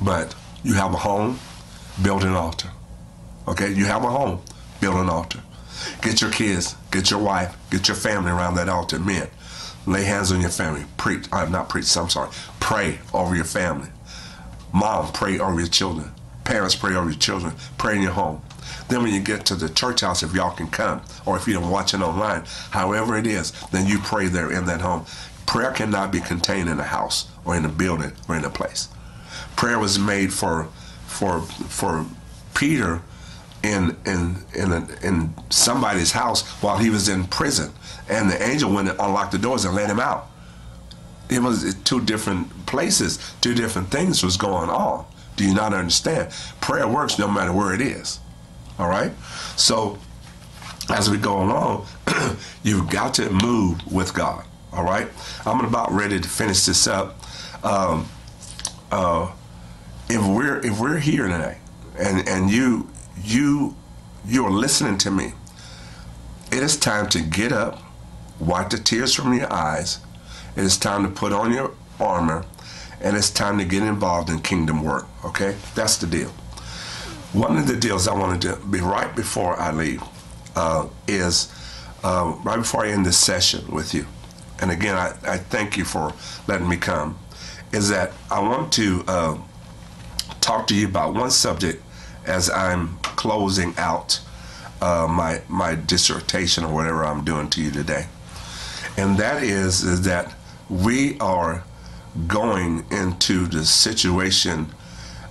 But 0.00 0.34
you 0.62 0.74
have 0.74 0.94
a 0.94 0.98
home, 0.98 1.40
build 2.00 2.22
an 2.22 2.34
altar. 2.34 2.68
Okay, 3.48 3.72
you 3.72 3.86
have 3.86 4.04
a 4.04 4.10
home, 4.10 4.40
build 4.80 4.96
an 4.96 5.08
altar. 5.08 5.40
Get 6.02 6.20
your 6.20 6.30
kids, 6.30 6.76
get 6.92 7.10
your 7.10 7.20
wife, 7.20 7.56
get 7.70 7.88
your 7.88 7.96
family 7.96 8.30
around 8.30 8.54
that 8.54 8.68
altar. 8.68 9.00
Men, 9.00 9.28
lay 9.86 10.04
hands 10.04 10.30
on 10.30 10.40
your 10.40 10.50
family. 10.50 10.84
Preach, 10.96 11.26
I'm 11.32 11.50
not 11.50 11.68
preach, 11.68 11.96
I'm 11.96 12.08
sorry. 12.08 12.30
Pray 12.60 13.00
over 13.12 13.34
your 13.34 13.44
family. 13.44 13.88
Mom, 14.72 15.10
pray 15.12 15.38
over 15.40 15.58
your 15.58 15.68
children. 15.68 16.12
Parents, 16.44 16.76
pray 16.76 16.94
over 16.94 17.10
your 17.10 17.18
children. 17.18 17.54
Pray 17.76 17.96
in 17.96 18.02
your 18.02 18.12
home. 18.12 18.42
Then 18.88 19.02
when 19.02 19.12
you 19.12 19.20
get 19.20 19.44
to 19.46 19.54
the 19.54 19.68
church 19.68 20.00
house, 20.00 20.22
if 20.22 20.34
y'all 20.34 20.54
can 20.54 20.68
come, 20.68 21.02
or 21.26 21.36
if 21.36 21.46
you're 21.46 21.60
watching 21.60 22.02
online, 22.02 22.44
however 22.70 23.16
it 23.16 23.26
is, 23.26 23.52
then 23.70 23.86
you 23.86 23.98
pray 23.98 24.28
there 24.28 24.50
in 24.50 24.64
that 24.66 24.80
home. 24.80 25.04
Prayer 25.46 25.72
cannot 25.72 26.12
be 26.12 26.20
contained 26.20 26.68
in 26.68 26.78
a 26.78 26.84
house 26.84 27.28
or 27.44 27.56
in 27.56 27.64
a 27.64 27.68
building 27.68 28.12
or 28.28 28.36
in 28.36 28.44
a 28.44 28.50
place. 28.50 28.88
Prayer 29.56 29.78
was 29.78 29.98
made 29.98 30.32
for 30.32 30.68
for 31.06 31.40
for 31.40 32.06
Peter 32.54 33.02
in 33.62 33.96
in 34.04 34.36
in 34.54 34.72
a, 34.72 34.86
in 35.02 35.34
somebody's 35.50 36.12
house 36.12 36.46
while 36.62 36.78
he 36.78 36.90
was 36.90 37.08
in 37.08 37.24
prison, 37.24 37.72
and 38.08 38.30
the 38.30 38.42
angel 38.42 38.72
went 38.72 38.88
and 38.88 38.98
unlocked 39.00 39.32
the 39.32 39.38
doors 39.38 39.64
and 39.64 39.74
let 39.74 39.88
him 39.90 40.00
out. 40.00 40.30
It 41.28 41.40
was 41.42 41.74
two 41.84 42.00
different 42.00 42.66
places, 42.66 43.18
two 43.40 43.54
different 43.54 43.90
things 43.90 44.22
was 44.22 44.36
going 44.36 44.70
on. 44.70 45.04
Do 45.36 45.44
you 45.44 45.54
not 45.54 45.74
understand? 45.74 46.32
Prayer 46.60 46.88
works 46.88 47.18
no 47.18 47.28
matter 47.28 47.52
where 47.52 47.74
it 47.74 47.80
is. 47.80 48.20
All 48.78 48.88
right? 48.88 49.12
So 49.56 49.98
as 50.90 51.10
we 51.10 51.18
go 51.18 51.42
along, 51.42 51.86
you've 52.62 52.88
got 52.88 53.14
to 53.14 53.30
move 53.30 53.90
with 53.92 54.14
God. 54.14 54.44
All 54.72 54.84
right? 54.84 55.08
I'm 55.44 55.64
about 55.64 55.90
ready 55.92 56.20
to 56.20 56.28
finish 56.28 56.64
this 56.64 56.86
up. 56.86 57.18
Um, 57.64 58.08
uh, 58.90 59.32
if 60.08 60.26
we're 60.26 60.64
if 60.64 60.80
we're 60.80 60.98
here 60.98 61.28
today, 61.28 61.58
and 61.98 62.26
and 62.28 62.50
you 62.50 62.88
you 63.22 63.76
you 64.26 64.46
are 64.46 64.50
listening 64.50 64.96
to 64.98 65.10
me, 65.10 65.32
it 66.50 66.62
is 66.62 66.76
time 66.76 67.08
to 67.10 67.20
get 67.20 67.52
up, 67.52 67.82
wipe 68.40 68.70
the 68.70 68.78
tears 68.78 69.14
from 69.14 69.34
your 69.34 69.52
eyes. 69.52 69.98
It 70.56 70.64
is 70.64 70.78
time 70.78 71.02
to 71.02 71.10
put 71.10 71.32
on 71.32 71.52
your 71.52 71.72
armor, 72.00 72.44
and 73.00 73.16
it's 73.16 73.30
time 73.30 73.58
to 73.58 73.64
get 73.64 73.82
involved 73.82 74.30
in 74.30 74.40
kingdom 74.40 74.82
work. 74.82 75.06
Okay, 75.24 75.56
that's 75.74 75.96
the 75.98 76.06
deal. 76.06 76.32
One 77.32 77.58
of 77.58 77.66
the 77.66 77.76
deals 77.76 78.08
I 78.08 78.14
wanted 78.14 78.40
to 78.42 78.56
be 78.66 78.80
right 78.80 79.14
before 79.14 79.58
I 79.60 79.70
leave 79.70 80.02
uh, 80.56 80.88
is 81.06 81.52
uh, 82.02 82.34
right 82.42 82.56
before 82.56 82.86
I 82.86 82.90
end 82.90 83.04
this 83.04 83.18
session 83.18 83.70
with 83.70 83.92
you. 83.92 84.06
And 84.60 84.70
again, 84.70 84.96
I, 84.96 85.14
I, 85.24 85.36
thank 85.36 85.76
you 85.76 85.84
for 85.84 86.14
letting 86.46 86.68
me 86.68 86.76
come. 86.78 87.18
Is 87.70 87.90
that 87.90 88.12
I 88.30 88.40
want 88.40 88.72
to 88.74 89.04
uh, 89.06 89.38
talk 90.40 90.66
to 90.68 90.74
you 90.74 90.88
about 90.88 91.14
one 91.14 91.30
subject 91.30 91.82
as 92.24 92.48
I'm 92.50 92.96
closing 93.02 93.74
out 93.76 94.20
uh, 94.80 95.06
my 95.08 95.42
my 95.48 95.74
dissertation 95.74 96.64
or 96.64 96.72
whatever 96.72 97.04
I'm 97.04 97.24
doing 97.24 97.50
to 97.50 97.62
you 97.62 97.70
today, 97.70 98.06
and 98.96 99.18
that 99.18 99.42
is 99.42 99.82
is 99.82 100.02
that 100.02 100.34
we 100.70 101.18
are 101.20 101.62
going 102.26 102.86
into 102.90 103.46
the 103.46 103.64
situation 103.64 104.68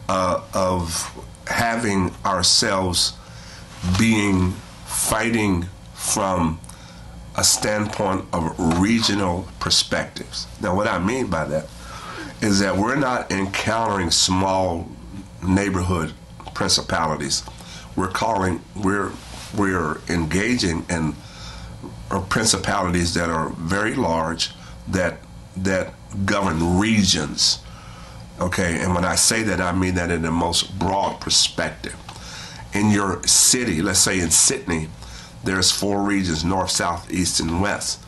uh, 0.09 0.41
of 0.53 1.11
having 1.47 2.11
ourselves 2.25 3.13
being 3.97 4.51
fighting 4.85 5.65
from 5.93 6.59
a 7.35 7.43
standpoint 7.43 8.25
of 8.33 8.79
regional 8.79 9.47
perspectives. 9.59 10.47
Now, 10.61 10.75
what 10.75 10.87
I 10.87 10.99
mean 10.99 11.27
by 11.27 11.45
that 11.45 11.67
is 12.41 12.59
that 12.59 12.75
we're 12.75 12.95
not 12.95 13.31
encountering 13.31 14.11
small 14.11 14.89
neighborhood 15.43 16.13
principalities. 16.53 17.43
We're 17.95 18.09
calling, 18.09 18.61
we're, 18.75 19.11
we're 19.55 20.01
engaging 20.09 20.85
in 20.89 21.15
uh, 22.09 22.21
principalities 22.21 23.13
that 23.13 23.29
are 23.29 23.49
very 23.49 23.95
large 23.95 24.51
that 24.87 25.17
that 25.57 25.93
govern 26.25 26.77
regions 26.79 27.59
Okay, 28.39 28.79
and 28.79 28.93
when 28.93 29.03
I 29.03 29.15
say 29.15 29.41
that, 29.43 29.59
I 29.59 29.71
mean 29.71 29.95
that 29.95 30.11
in 30.11 30.21
the 30.21 30.31
most 30.31 30.77
broad 30.77 31.19
perspective. 31.19 31.95
In 32.73 32.91
your 32.91 33.23
city, 33.23 33.81
let's 33.81 33.99
say 33.99 34.19
in 34.19 34.29
Sydney, 34.29 34.89
there's 35.43 35.71
four 35.71 36.03
regions 36.03 36.43
north, 36.43 36.69
south, 36.69 37.11
east, 37.11 37.39
and 37.39 37.61
west. 37.61 37.99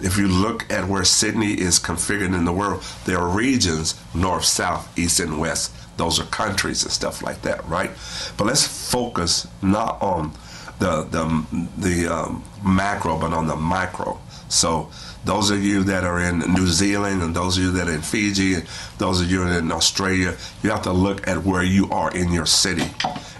If 0.00 0.16
you 0.16 0.28
look 0.28 0.70
at 0.70 0.86
where 0.86 1.02
Sydney 1.04 1.54
is 1.54 1.80
configured 1.80 2.34
in 2.34 2.44
the 2.44 2.52
world, 2.52 2.84
there 3.04 3.18
are 3.18 3.28
regions 3.28 4.00
north, 4.14 4.44
south, 4.44 4.96
east, 4.96 5.18
and 5.18 5.40
west. 5.40 5.72
Those 5.96 6.20
are 6.20 6.26
countries 6.26 6.84
and 6.84 6.92
stuff 6.92 7.22
like 7.22 7.42
that, 7.42 7.66
right? 7.68 7.90
But 8.36 8.46
let's 8.46 8.64
focus 8.64 9.48
not 9.60 10.00
on 10.00 10.34
the 10.78 11.02
the 11.02 11.66
the 11.76 12.06
um, 12.06 12.44
macro, 12.64 13.18
but 13.18 13.32
on 13.32 13.46
the 13.46 13.56
micro. 13.56 14.18
So 14.48 14.90
those 15.24 15.50
of 15.50 15.62
you 15.62 15.84
that 15.84 16.04
are 16.04 16.20
in 16.20 16.38
New 16.38 16.66
Zealand 16.66 17.22
and 17.22 17.34
those 17.34 17.58
of 17.58 17.64
you 17.64 17.70
that 17.72 17.88
are 17.88 17.92
in 17.92 18.02
Fiji 18.02 18.54
and 18.54 18.66
those 18.98 19.20
of 19.20 19.30
you 19.30 19.42
in 19.42 19.70
Australia, 19.70 20.36
you 20.62 20.70
have 20.70 20.82
to 20.82 20.92
look 20.92 21.26
at 21.28 21.44
where 21.44 21.62
you 21.62 21.90
are 21.90 22.10
in 22.16 22.32
your 22.32 22.46
city 22.46 22.90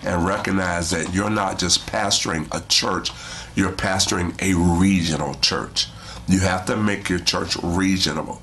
and 0.05 0.27
recognize 0.27 0.91
that 0.91 1.15
you're 1.15 1.31
not 1.31 1.59
just 1.59 1.87
pastoring 1.87 2.47
a 2.55 2.67
church, 2.69 3.11
you're 3.55 3.73
pastoring 3.73 4.35
a 4.43 4.55
regional 4.81 5.35
church. 5.37 5.87
You 6.27 6.41
have 6.41 6.67
to 6.67 6.77
make 6.77 7.09
your 7.09 7.21
church 7.21 7.57
regional. 7.63 8.43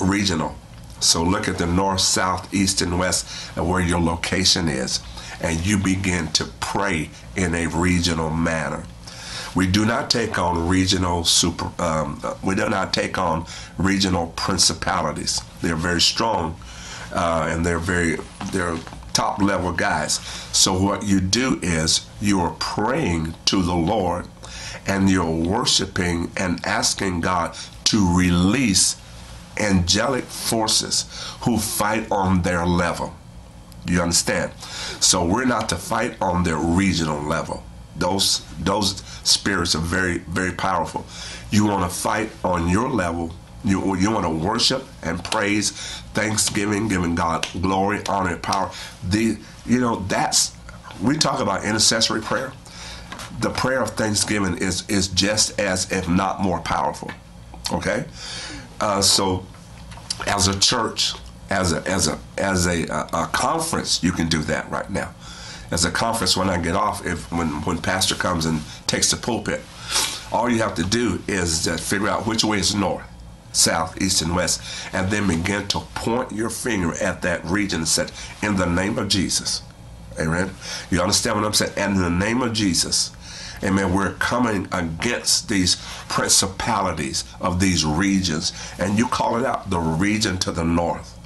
Regional. 0.00 0.54
So 1.00 1.22
look 1.22 1.48
at 1.48 1.58
the 1.58 1.66
north, 1.66 2.00
south, 2.00 2.52
east, 2.52 2.80
and 2.80 2.98
west 2.98 3.56
and 3.56 3.68
where 3.68 3.80
your 3.80 4.00
location 4.00 4.68
is, 4.68 5.00
and 5.40 5.64
you 5.64 5.78
begin 5.78 6.28
to 6.32 6.44
pray 6.60 7.10
in 7.36 7.54
a 7.54 7.66
regional 7.66 8.30
manner. 8.30 8.84
We 9.54 9.66
do 9.66 9.84
not 9.84 10.10
take 10.10 10.38
on 10.38 10.68
regional 10.68 11.24
super. 11.24 11.70
Um, 11.80 12.22
we 12.42 12.54
do 12.54 12.68
not 12.68 12.92
take 12.92 13.18
on 13.18 13.46
regional 13.78 14.28
principalities. 14.36 15.40
They're 15.62 15.76
very 15.76 16.00
strong, 16.00 16.58
uh, 17.12 17.48
and 17.50 17.64
they're 17.64 17.78
very 17.78 18.18
they're 18.52 18.78
top 19.12 19.40
level 19.40 19.72
guys. 19.72 20.20
So 20.52 20.80
what 20.80 21.04
you 21.04 21.20
do 21.20 21.58
is 21.62 22.06
you 22.20 22.40
are 22.40 22.54
praying 22.60 23.34
to 23.46 23.62
the 23.62 23.74
Lord, 23.74 24.26
and 24.86 25.10
you're 25.10 25.30
worshiping 25.30 26.30
and 26.36 26.64
asking 26.64 27.22
God 27.22 27.56
to 27.84 28.16
release 28.16 28.96
angelic 29.58 30.24
forces 30.24 31.06
who 31.40 31.58
fight 31.58 32.06
on 32.12 32.42
their 32.42 32.64
level. 32.64 33.14
You 33.86 34.02
understand? 34.02 34.52
So 35.00 35.24
we're 35.24 35.46
not 35.46 35.68
to 35.70 35.76
fight 35.76 36.16
on 36.20 36.44
their 36.44 36.58
regional 36.58 37.20
level. 37.22 37.64
Those 37.98 38.42
those 38.60 39.02
spirits 39.24 39.74
are 39.74 39.80
very 39.80 40.18
very 40.18 40.52
powerful. 40.52 41.04
You 41.50 41.66
want 41.66 41.90
to 41.90 41.94
fight 41.94 42.30
on 42.44 42.68
your 42.68 42.88
level. 42.88 43.32
You 43.64 43.96
you 43.96 44.10
want 44.10 44.24
to 44.24 44.30
worship 44.30 44.86
and 45.02 45.22
praise, 45.22 45.70
thanksgiving, 46.14 46.88
giving 46.88 47.14
God 47.14 47.46
glory, 47.60 48.02
honor, 48.08 48.36
power. 48.36 48.70
The 49.08 49.36
you 49.66 49.80
know 49.80 49.96
that's 50.08 50.54
we 51.02 51.16
talk 51.16 51.40
about 51.40 51.64
intercessory 51.64 52.22
prayer. 52.22 52.52
The 53.40 53.50
prayer 53.50 53.82
of 53.82 53.90
thanksgiving 53.90 54.58
is 54.58 54.88
is 54.88 55.08
just 55.08 55.58
as 55.60 55.90
if 55.90 56.08
not 56.08 56.40
more 56.40 56.60
powerful. 56.60 57.10
Okay, 57.72 58.06
uh, 58.80 59.02
so 59.02 59.44
as 60.26 60.48
a 60.48 60.58
church, 60.58 61.14
as 61.50 61.72
a 61.72 61.86
as 61.88 62.06
a 62.08 62.18
as 62.36 62.66
a, 62.66 62.86
a, 62.86 63.08
a 63.24 63.26
conference, 63.32 64.02
you 64.02 64.12
can 64.12 64.28
do 64.28 64.38
that 64.42 64.70
right 64.70 64.88
now 64.88 65.12
as 65.70 65.84
a 65.84 65.90
conference 65.90 66.36
when 66.36 66.48
I 66.48 66.60
get 66.60 66.74
off, 66.74 67.04
if 67.06 67.30
when 67.30 67.48
when 67.62 67.78
pastor 67.78 68.14
comes 68.14 68.46
and 68.46 68.62
takes 68.86 69.10
the 69.10 69.16
pulpit, 69.16 69.60
all 70.32 70.48
you 70.48 70.58
have 70.58 70.74
to 70.76 70.84
do 70.84 71.22
is 71.28 71.64
just 71.64 71.82
figure 71.82 72.08
out 72.08 72.26
which 72.26 72.44
way 72.44 72.58
is 72.58 72.74
north, 72.74 73.04
south, 73.52 74.00
east, 74.00 74.22
and 74.22 74.34
west, 74.34 74.62
and 74.92 75.10
then 75.10 75.26
begin 75.26 75.66
to 75.68 75.80
point 75.94 76.32
your 76.32 76.50
finger 76.50 76.94
at 77.02 77.22
that 77.22 77.44
region 77.44 77.80
and 77.80 77.88
say, 77.88 78.06
"In 78.42 78.56
the 78.56 78.66
name 78.66 78.98
of 78.98 79.08
Jesus." 79.08 79.62
Amen. 80.18 80.50
You 80.90 81.00
understand 81.00 81.36
what 81.36 81.44
I'm 81.44 81.54
saying? 81.54 81.72
And 81.76 81.96
in 81.96 82.02
the 82.02 82.10
name 82.10 82.42
of 82.42 82.52
Jesus, 82.52 83.12
Amen. 83.62 83.92
We're 83.92 84.12
coming 84.14 84.68
against 84.70 85.48
these 85.48 85.76
principalities 86.08 87.24
of 87.40 87.58
these 87.58 87.84
regions. 87.84 88.52
And 88.78 88.96
you 88.96 89.08
call 89.08 89.36
it 89.36 89.44
out 89.44 89.68
the 89.68 89.80
region 89.80 90.38
to 90.38 90.52
the 90.52 90.64
north 90.64 91.17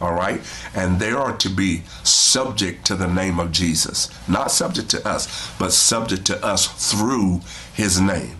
all 0.00 0.14
right? 0.14 0.40
And 0.74 0.98
they 0.98 1.10
are 1.10 1.36
to 1.36 1.48
be 1.48 1.82
subject 2.02 2.86
to 2.86 2.94
the 2.94 3.06
name 3.06 3.38
of 3.38 3.52
Jesus, 3.52 4.08
not 4.28 4.50
subject 4.50 4.90
to 4.90 5.06
us, 5.06 5.50
but 5.58 5.72
subject 5.72 6.24
to 6.26 6.44
us 6.44 6.90
through 6.90 7.42
his 7.74 8.00
name. 8.00 8.36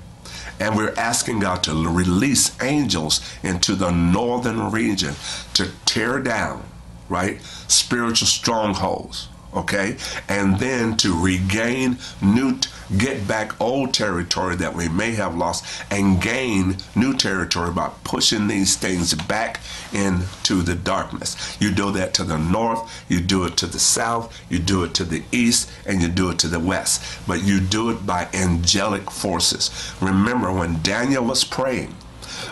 And 0.59 0.77
we're 0.77 0.95
asking 0.97 1.41
God 1.41 1.63
to 1.65 1.89
release 1.89 2.61
angels 2.63 3.21
into 3.43 3.75
the 3.75 3.91
northern 3.91 4.71
region 4.71 5.15
to 5.55 5.71
tear 5.87 6.21
down, 6.21 6.63
right, 7.09 7.41
spiritual 7.67 8.29
strongholds, 8.29 9.29
okay? 9.55 9.97
And 10.29 10.59
then 10.59 10.97
to 10.99 11.19
regain 11.21 11.99
new 12.21 12.59
get 12.97 13.27
back 13.29 13.61
old 13.61 13.95
territory 13.95 14.57
that 14.57 14.75
we 14.75 14.89
may 14.89 15.13
have 15.13 15.37
lost, 15.37 15.65
and 15.91 16.21
gain 16.21 16.77
new 16.97 17.15
territory 17.15 17.71
by 17.71 17.91
pushing 18.05 18.49
these 18.49 18.77
things 18.77 19.15
back 19.15 19.61
into 19.93 20.63
the 20.63 20.75
darkness. 20.75 21.57
You 21.61 21.71
do 21.71 21.91
that 21.93 22.15
to 22.15 22.25
the 22.25 22.39
north, 22.39 23.05
you 23.09 23.21
do 23.21 23.45
it 23.45 23.57
to 23.59 23.67
the 23.67 23.79
south, 23.79 24.37
you 24.49 24.59
do 24.59 24.83
it 24.85 24.95
to 24.95 25.05
the 25.05 25.23
east, 25.33 25.71
and 25.87 26.03
you 26.03 26.09
do 26.09 26.31
it 26.31 26.39
to 26.41 26.49
the 26.49 26.61
west. 26.61 27.03
But 27.27 27.45
you 27.45 27.61
do 27.61 27.91
it 27.91 28.07
by 28.07 28.29
angelic 28.33 29.11
forces. 29.11 29.71
Remember 30.01 30.53
when 30.53 30.83
Daniel 30.83 31.25
was 31.25 31.45
praying, 31.45 31.95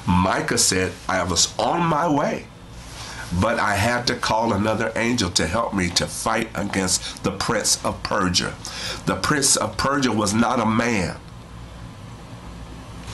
Micah 0.07 0.59
said, 0.59 0.93
I 1.09 1.23
was 1.25 1.57
on 1.59 1.85
my 1.85 2.09
way 2.09 2.47
but 3.41 3.59
I 3.59 3.75
had 3.75 4.07
to 4.07 4.15
call 4.15 4.53
another 4.53 4.93
angel 4.97 5.31
to 5.31 5.47
help 5.47 5.75
me 5.75 5.91
to 5.91 6.07
fight 6.07 6.49
against 6.55 7.25
the 7.25 7.31
prince 7.31 7.85
of 7.85 8.03
Persia. 8.03 8.55
The 9.07 9.17
prince 9.17 9.57
of 9.57 9.77
Persia 9.77 10.13
was 10.13 10.33
not 10.33 10.61
a 10.61 10.67
man. 10.67 11.17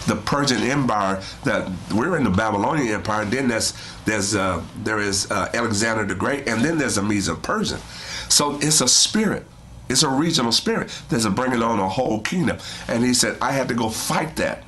The 0.06 0.16
Persian 0.16 0.62
Empire 0.62 1.22
that 1.44 1.70
we're 1.92 2.16
in 2.16 2.24
the 2.24 2.30
Babylonian 2.30 2.88
Empire. 2.88 3.24
Then 3.24 3.48
there's 3.48 3.72
there's 4.04 4.34
uh, 4.34 4.62
there 4.82 5.00
is 5.00 5.30
uh, 5.30 5.50
Alexander 5.54 6.04
the 6.04 6.14
Great, 6.14 6.46
and 6.46 6.62
then 6.62 6.76
there's 6.76 6.98
a 6.98 7.02
Medo 7.02 7.36
Persian. 7.36 7.78
So 8.28 8.58
it's 8.60 8.82
a 8.82 8.88
spirit. 8.88 9.46
It's 9.88 10.02
a 10.02 10.08
regional 10.08 10.52
spirit 10.52 10.90
that's 11.08 11.26
bringing 11.26 11.62
on 11.62 11.78
a 11.78 11.88
whole 11.88 12.20
kingdom. 12.20 12.58
And 12.88 13.04
he 13.04 13.14
said, 13.14 13.36
I 13.40 13.52
had 13.52 13.68
to 13.68 13.74
go 13.74 13.90
fight 13.90 14.36
that. 14.36 14.64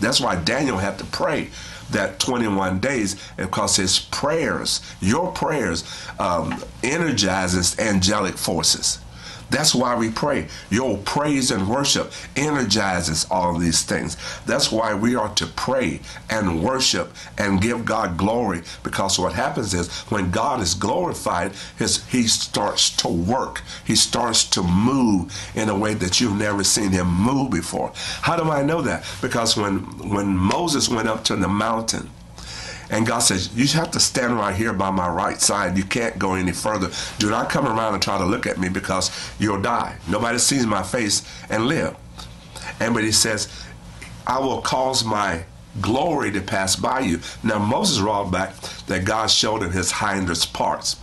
That's 0.00 0.20
why 0.20 0.36
Daniel 0.36 0.78
had 0.78 0.98
to 0.98 1.04
pray 1.04 1.50
that 1.90 2.18
21 2.18 2.80
days 2.80 3.16
because 3.36 3.76
his 3.76 3.98
prayers, 3.98 4.80
your 5.00 5.32
prayers, 5.32 5.84
um, 6.18 6.62
energizes 6.82 7.78
angelic 7.78 8.36
forces. 8.36 8.98
That's 9.50 9.74
why 9.74 9.94
we 9.96 10.10
pray. 10.10 10.48
Your 10.70 10.98
praise 10.98 11.50
and 11.50 11.68
worship 11.68 12.12
energizes 12.34 13.26
all 13.30 13.56
these 13.58 13.82
things. 13.82 14.16
That's 14.44 14.72
why 14.72 14.94
we 14.94 15.14
are 15.14 15.32
to 15.36 15.46
pray 15.46 16.00
and 16.28 16.62
worship 16.62 17.12
and 17.38 17.60
give 17.60 17.84
God 17.84 18.16
glory 18.16 18.62
because 18.82 19.18
what 19.18 19.32
happens 19.32 19.74
is 19.74 19.88
when 20.10 20.30
God 20.30 20.60
is 20.60 20.74
glorified, 20.74 21.52
his, 21.78 22.04
he 22.06 22.26
starts 22.26 22.90
to 22.96 23.08
work. 23.08 23.62
He 23.84 23.96
starts 23.96 24.44
to 24.50 24.62
move 24.62 25.32
in 25.54 25.68
a 25.68 25.78
way 25.78 25.94
that 25.94 26.20
you've 26.20 26.38
never 26.38 26.64
seen 26.64 26.90
him 26.90 27.06
move 27.06 27.50
before. 27.50 27.92
How 28.22 28.36
do 28.36 28.50
I 28.50 28.62
know 28.62 28.82
that? 28.82 29.04
Because 29.22 29.56
when 29.56 29.76
when 30.08 30.36
Moses 30.36 30.88
went 30.88 31.08
up 31.08 31.24
to 31.24 31.36
the 31.36 31.48
mountain 31.48 32.10
and 32.90 33.06
God 33.06 33.20
says, 33.20 33.54
You 33.54 33.66
have 33.78 33.90
to 33.92 34.00
stand 34.00 34.36
right 34.36 34.54
here 34.54 34.72
by 34.72 34.90
my 34.90 35.08
right 35.08 35.40
side. 35.40 35.76
You 35.76 35.84
can't 35.84 36.18
go 36.18 36.34
any 36.34 36.52
further. 36.52 36.90
Do 37.18 37.30
not 37.30 37.50
come 37.50 37.66
around 37.66 37.94
and 37.94 38.02
try 38.02 38.18
to 38.18 38.24
look 38.24 38.46
at 38.46 38.58
me 38.58 38.68
because 38.68 39.10
you'll 39.38 39.62
die. 39.62 39.96
Nobody 40.08 40.38
sees 40.38 40.66
my 40.66 40.82
face 40.82 41.22
and 41.50 41.66
live. 41.66 41.96
And 42.78 42.94
but 42.94 43.04
he 43.04 43.12
says, 43.12 43.48
I 44.26 44.38
will 44.38 44.60
cause 44.60 45.04
my 45.04 45.44
glory 45.80 46.30
to 46.32 46.40
pass 46.40 46.76
by 46.76 47.00
you. 47.00 47.20
Now 47.42 47.58
Moses 47.58 48.00
rolled 48.00 48.32
back 48.32 48.54
that 48.86 49.04
God 49.04 49.30
showed 49.30 49.62
him 49.62 49.70
his 49.70 49.92
hindest 49.92 50.52
parts. 50.52 50.94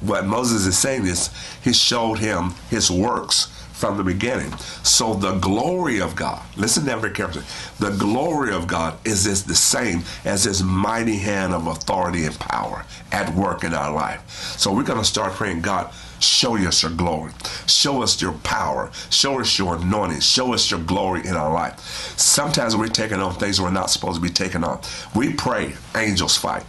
What 0.00 0.24
Moses 0.24 0.66
is 0.66 0.78
saying 0.78 1.06
is 1.06 1.30
he 1.62 1.74
showed 1.74 2.18
him 2.18 2.54
his 2.70 2.90
works 2.90 3.48
from 3.80 3.96
the 3.96 4.04
beginning. 4.04 4.52
So 4.82 5.14
the 5.14 5.38
glory 5.38 6.00
of 6.00 6.14
God, 6.14 6.42
listen 6.56 6.82
to 6.82 6.90
that 6.90 7.00
very 7.00 7.14
carefully. 7.14 7.44
The 7.78 7.96
glory 7.96 8.54
of 8.54 8.66
God 8.66 8.98
is 9.06 9.24
this 9.24 9.42
the 9.42 9.54
same 9.54 10.02
as 10.26 10.44
his 10.44 10.62
mighty 10.62 11.16
hand 11.16 11.54
of 11.54 11.66
authority 11.66 12.26
and 12.26 12.38
power 12.38 12.84
at 13.10 13.34
work 13.34 13.64
in 13.64 13.72
our 13.72 13.92
life. 13.92 14.30
So 14.58 14.72
we're 14.72 14.84
going 14.84 14.98
to 14.98 15.04
start 15.04 15.32
praying, 15.32 15.62
God, 15.62 15.92
show 16.20 16.56
us 16.58 16.82
your 16.82 16.92
glory. 16.92 17.32
Show 17.66 18.02
us 18.02 18.20
your 18.20 18.34
power. 18.44 18.90
Show 19.08 19.40
us 19.40 19.58
your 19.58 19.76
anointing. 19.76 20.20
Show 20.20 20.52
us 20.52 20.70
your 20.70 20.80
glory 20.80 21.26
in 21.26 21.34
our 21.34 21.52
life. 21.52 21.80
Sometimes 22.18 22.76
we're 22.76 22.88
taking 22.88 23.18
on 23.18 23.34
things 23.34 23.60
we're 23.60 23.70
not 23.70 23.90
supposed 23.90 24.16
to 24.16 24.20
be 24.20 24.28
taking 24.28 24.62
on. 24.62 24.80
We 25.14 25.32
pray, 25.32 25.72
angels 25.96 26.36
fight. 26.36 26.64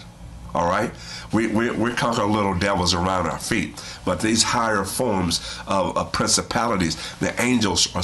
All 0.53 0.67
right? 0.67 0.91
We, 1.33 1.47
we, 1.47 1.71
we 1.71 1.93
conquer 1.93 2.25
little 2.25 2.53
devils 2.57 2.93
around 2.93 3.27
our 3.27 3.39
feet. 3.39 3.81
But 4.05 4.19
these 4.19 4.43
higher 4.43 4.83
forms 4.83 5.39
of, 5.67 5.95
of 5.97 6.11
principalities, 6.11 6.97
the 7.19 7.39
angels 7.41 7.95
are, 7.95 8.01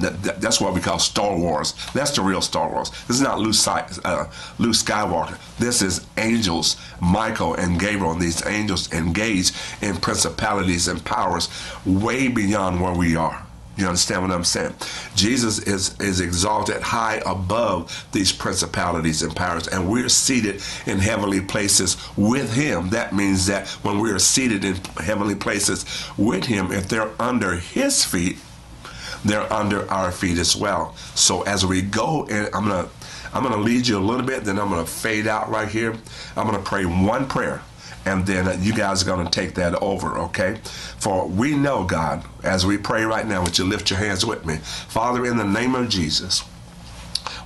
that, 0.00 0.40
that's 0.40 0.60
what 0.60 0.74
we 0.74 0.80
call 0.80 0.98
Star 0.98 1.36
Wars. 1.36 1.74
That's 1.92 2.12
the 2.12 2.22
real 2.22 2.40
Star 2.40 2.70
Wars. 2.70 2.90
This 3.08 3.16
is 3.16 3.22
not 3.22 3.38
Luke, 3.40 3.56
uh, 3.66 4.26
Luke 4.58 4.74
Skywalker. 4.74 5.38
This 5.58 5.82
is 5.82 6.06
angels, 6.16 6.76
Michael 7.00 7.54
and 7.54 7.78
Gabriel. 7.80 8.12
And 8.12 8.20
these 8.20 8.46
angels 8.46 8.92
engage 8.92 9.52
in 9.82 9.96
principalities 9.96 10.88
and 10.88 11.04
powers 11.04 11.48
way 11.84 12.28
beyond 12.28 12.80
where 12.80 12.94
we 12.94 13.16
are. 13.16 13.46
You 13.80 13.86
understand 13.86 14.22
what 14.22 14.30
I'm 14.30 14.44
saying? 14.44 14.74
Jesus 15.14 15.58
is, 15.60 15.98
is 16.00 16.20
exalted 16.20 16.82
high 16.82 17.22
above 17.24 18.06
these 18.12 18.30
principalities 18.30 19.22
and 19.22 19.34
powers, 19.34 19.68
and 19.68 19.90
we're 19.90 20.10
seated 20.10 20.62
in 20.86 20.98
heavenly 20.98 21.40
places 21.40 21.96
with 22.16 22.52
him. 22.54 22.90
That 22.90 23.14
means 23.14 23.46
that 23.46 23.68
when 23.82 24.00
we 24.00 24.10
are 24.10 24.18
seated 24.18 24.64
in 24.64 24.76
heavenly 24.98 25.34
places 25.34 25.86
with 26.18 26.44
him, 26.44 26.72
if 26.72 26.88
they're 26.88 27.10
under 27.18 27.54
his 27.54 28.04
feet, 28.04 28.36
they're 29.24 29.50
under 29.52 29.90
our 29.90 30.12
feet 30.12 30.38
as 30.38 30.54
well. 30.54 30.94
So 31.14 31.42
as 31.42 31.64
we 31.64 31.80
go, 31.80 32.26
and 32.30 32.46
I'm 32.54 32.68
gonna 32.68 32.88
I'm 33.32 33.42
gonna 33.42 33.56
lead 33.56 33.86
you 33.86 33.96
a 33.96 34.00
little 34.00 34.26
bit, 34.26 34.44
then 34.44 34.58
I'm 34.58 34.68
gonna 34.68 34.84
fade 34.84 35.26
out 35.26 35.48
right 35.50 35.68
here. 35.68 35.94
I'm 36.36 36.46
gonna 36.46 36.58
pray 36.58 36.84
one 36.84 37.28
prayer 37.28 37.62
and 38.04 38.26
then 38.26 38.62
you 38.62 38.72
guys 38.72 39.02
are 39.02 39.06
going 39.06 39.24
to 39.24 39.30
take 39.30 39.54
that 39.54 39.74
over, 39.82 40.18
okay? 40.18 40.58
For 40.98 41.26
we 41.26 41.54
know, 41.56 41.84
God, 41.84 42.24
as 42.42 42.64
we 42.64 42.78
pray 42.78 43.04
right 43.04 43.26
now, 43.26 43.42
would 43.42 43.58
you 43.58 43.64
lift 43.64 43.90
your 43.90 43.98
hands 43.98 44.24
with 44.24 44.44
me? 44.46 44.56
Father, 44.56 45.26
in 45.26 45.36
the 45.36 45.44
name 45.44 45.74
of 45.74 45.88
Jesus, 45.88 46.42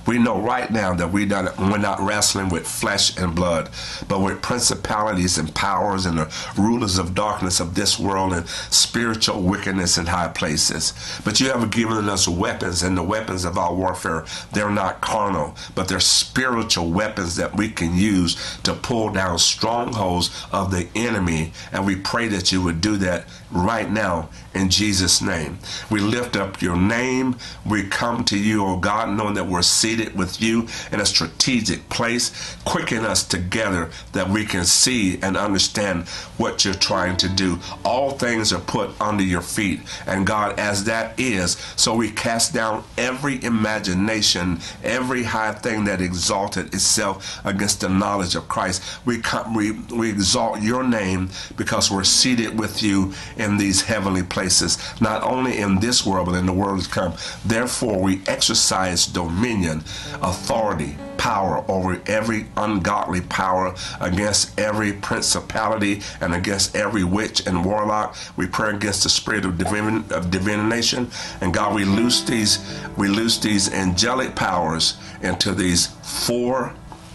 we 0.07 0.19
know 0.19 0.39
right 0.39 0.69
now 0.69 0.93
that 0.93 1.11
we 1.11 1.25
not, 1.25 1.57
we're 1.57 1.77
not 1.77 1.99
wrestling 1.99 2.49
with 2.49 2.67
flesh 2.67 3.17
and 3.17 3.35
blood, 3.35 3.69
but 4.07 4.21
with 4.21 4.41
principalities 4.41 5.37
and 5.37 5.53
powers 5.53 6.05
and 6.05 6.17
the 6.17 6.51
rulers 6.57 6.97
of 6.97 7.15
darkness 7.15 7.59
of 7.59 7.75
this 7.75 7.99
world 7.99 8.33
and 8.33 8.47
spiritual 8.47 9.41
wickedness 9.41 9.97
in 9.97 10.05
high 10.05 10.27
places. 10.27 10.93
But 11.23 11.39
you 11.39 11.49
have 11.51 11.71
given 11.71 12.09
us 12.09 12.27
weapons, 12.27 12.83
and 12.83 12.97
the 12.97 13.03
weapons 13.03 13.45
of 13.45 13.57
our 13.57 13.73
warfare, 13.73 14.25
they're 14.51 14.69
not 14.69 15.01
carnal, 15.01 15.55
but 15.73 15.87
they're 15.87 15.99
spiritual 15.99 16.91
weapons 16.91 17.35
that 17.35 17.55
we 17.55 17.69
can 17.69 17.95
use 17.95 18.59
to 18.63 18.73
pull 18.73 19.11
down 19.11 19.39
strongholds 19.39 20.45
of 20.51 20.71
the 20.71 20.87
enemy. 20.95 21.51
And 21.71 21.85
we 21.85 21.95
pray 21.95 22.27
that 22.29 22.51
you 22.51 22.61
would 22.61 22.81
do 22.81 22.97
that 22.97 23.25
right 23.51 23.89
now 23.89 24.29
in 24.53 24.69
Jesus' 24.69 25.21
name. 25.21 25.59
We 25.89 25.99
lift 25.99 26.35
up 26.35 26.61
your 26.61 26.77
name. 26.77 27.37
We 27.65 27.83
come 27.83 28.23
to 28.25 28.37
you, 28.37 28.65
oh 28.65 28.77
God, 28.77 29.15
knowing 29.15 29.35
that 29.35 29.47
we're 29.47 29.61
seated 29.61 29.94
with 30.15 30.41
you 30.41 30.67
in 30.91 30.99
a 30.99 31.05
strategic 31.05 31.87
place. 31.89 32.55
Quicken 32.65 33.05
us 33.05 33.23
together 33.23 33.89
that 34.13 34.29
we 34.29 34.45
can 34.45 34.65
see 34.65 35.19
and 35.21 35.37
understand 35.37 36.07
what 36.37 36.65
you're 36.65 36.73
trying 36.73 37.17
to 37.17 37.29
do. 37.29 37.59
All 37.83 38.11
things 38.11 38.51
are 38.51 38.59
put 38.59 38.99
under 38.99 39.23
your 39.23 39.41
feet. 39.41 39.81
And 40.05 40.25
God, 40.25 40.59
as 40.59 40.83
that 40.85 41.19
is, 41.19 41.51
so 41.75 41.95
we 41.95 42.11
cast 42.11 42.53
down 42.53 42.83
every 42.97 43.43
imagination, 43.43 44.59
every 44.83 45.23
high 45.23 45.53
thing 45.53 45.85
that 45.85 46.01
exalted 46.01 46.73
itself 46.73 47.39
against 47.45 47.81
the 47.81 47.89
knowledge 47.89 48.35
of 48.35 48.47
Christ. 48.47 48.81
We, 49.05 49.19
come, 49.19 49.53
we, 49.53 49.71
we 49.71 50.09
exalt 50.09 50.61
your 50.61 50.83
name 50.83 51.29
because 51.55 51.89
we're 51.89 52.03
seated 52.03 52.59
with 52.59 52.83
you 52.83 53.13
in 53.37 53.57
these 53.57 53.83
heavenly 53.83 54.23
places, 54.23 54.77
not 54.99 55.23
only 55.23 55.57
in 55.57 55.79
this 55.79 56.05
world, 56.05 56.27
but 56.27 56.35
in 56.35 56.45
the 56.45 56.53
world 56.53 56.81
to 56.81 56.89
come. 56.89 57.13
Therefore, 57.45 58.01
we 58.01 58.21
exercise 58.27 59.05
dominion, 59.05 59.83
authority, 60.21 60.97
power 61.17 61.63
over 61.67 62.01
every 62.07 62.45
ungodly 62.57 63.21
power, 63.21 63.73
against 63.99 64.57
every 64.59 64.93
principality, 64.93 66.01
and 66.21 66.33
against 66.33 66.75
every 66.75 67.03
witch 67.03 67.45
and 67.47 67.65
warlock. 67.65 68.15
We 68.37 68.47
pray 68.47 68.71
against 68.75 69.03
the 69.03 69.09
spirit 69.09 69.45
of, 69.45 69.57
divin- 69.57 70.11
of 70.11 70.31
divination, 70.31 71.09
and 71.41 71.53
God, 71.53 71.75
we 71.75 71.85
loose 71.85 72.21
these, 72.23 72.59
we 72.97 73.07
loose 73.07 73.37
these 73.37 73.71
angelic 73.71 74.35
powers 74.35 74.97
into 75.21 75.53
these 75.53 75.87
four 75.87 76.73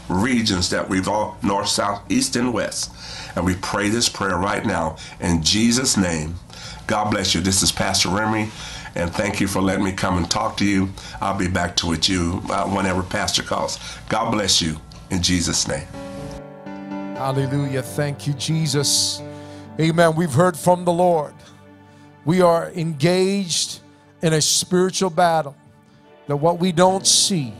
regions 0.08 0.70
that 0.70 0.88
we've 0.88 1.08
all 1.08 1.38
north, 1.42 1.68
south, 1.68 2.02
east, 2.10 2.36
and 2.36 2.52
west. 2.52 2.90
And 3.36 3.44
we 3.44 3.54
pray 3.56 3.88
this 3.88 4.08
prayer 4.08 4.36
right 4.36 4.64
now 4.64 4.96
in 5.20 5.42
Jesus' 5.42 5.96
name. 5.96 6.34
God 6.86 7.10
bless 7.12 7.34
you. 7.34 7.40
This 7.40 7.62
is 7.62 7.70
Pastor 7.70 8.08
Emory, 8.08 8.50
and 8.94 9.12
thank 9.12 9.40
you 9.40 9.46
for 9.46 9.60
letting 9.60 9.84
me 9.84 9.92
come 9.92 10.16
and 10.16 10.30
talk 10.30 10.56
to 10.58 10.64
you. 10.64 10.90
I'll 11.20 11.38
be 11.38 11.48
back 11.48 11.76
to 11.76 11.88
with 11.88 12.08
you 12.08 12.42
uh, 12.50 12.66
whenever 12.68 13.02
Pastor 13.02 13.42
calls. 13.42 13.78
God 14.08 14.30
bless 14.30 14.60
you 14.60 14.76
in 15.10 15.22
Jesus' 15.22 15.68
name. 15.68 15.86
Hallelujah. 17.16 17.82
Thank 17.82 18.26
you, 18.26 18.32
Jesus. 18.34 19.22
Amen. 19.78 20.16
We've 20.16 20.32
heard 20.32 20.56
from 20.56 20.84
the 20.84 20.92
Lord. 20.92 21.34
We 22.24 22.40
are 22.40 22.70
engaged 22.70 23.80
in 24.22 24.32
a 24.32 24.40
spiritual 24.40 25.10
battle 25.10 25.56
that 26.26 26.36
what 26.36 26.58
we 26.58 26.72
don't 26.72 27.06
see 27.06 27.54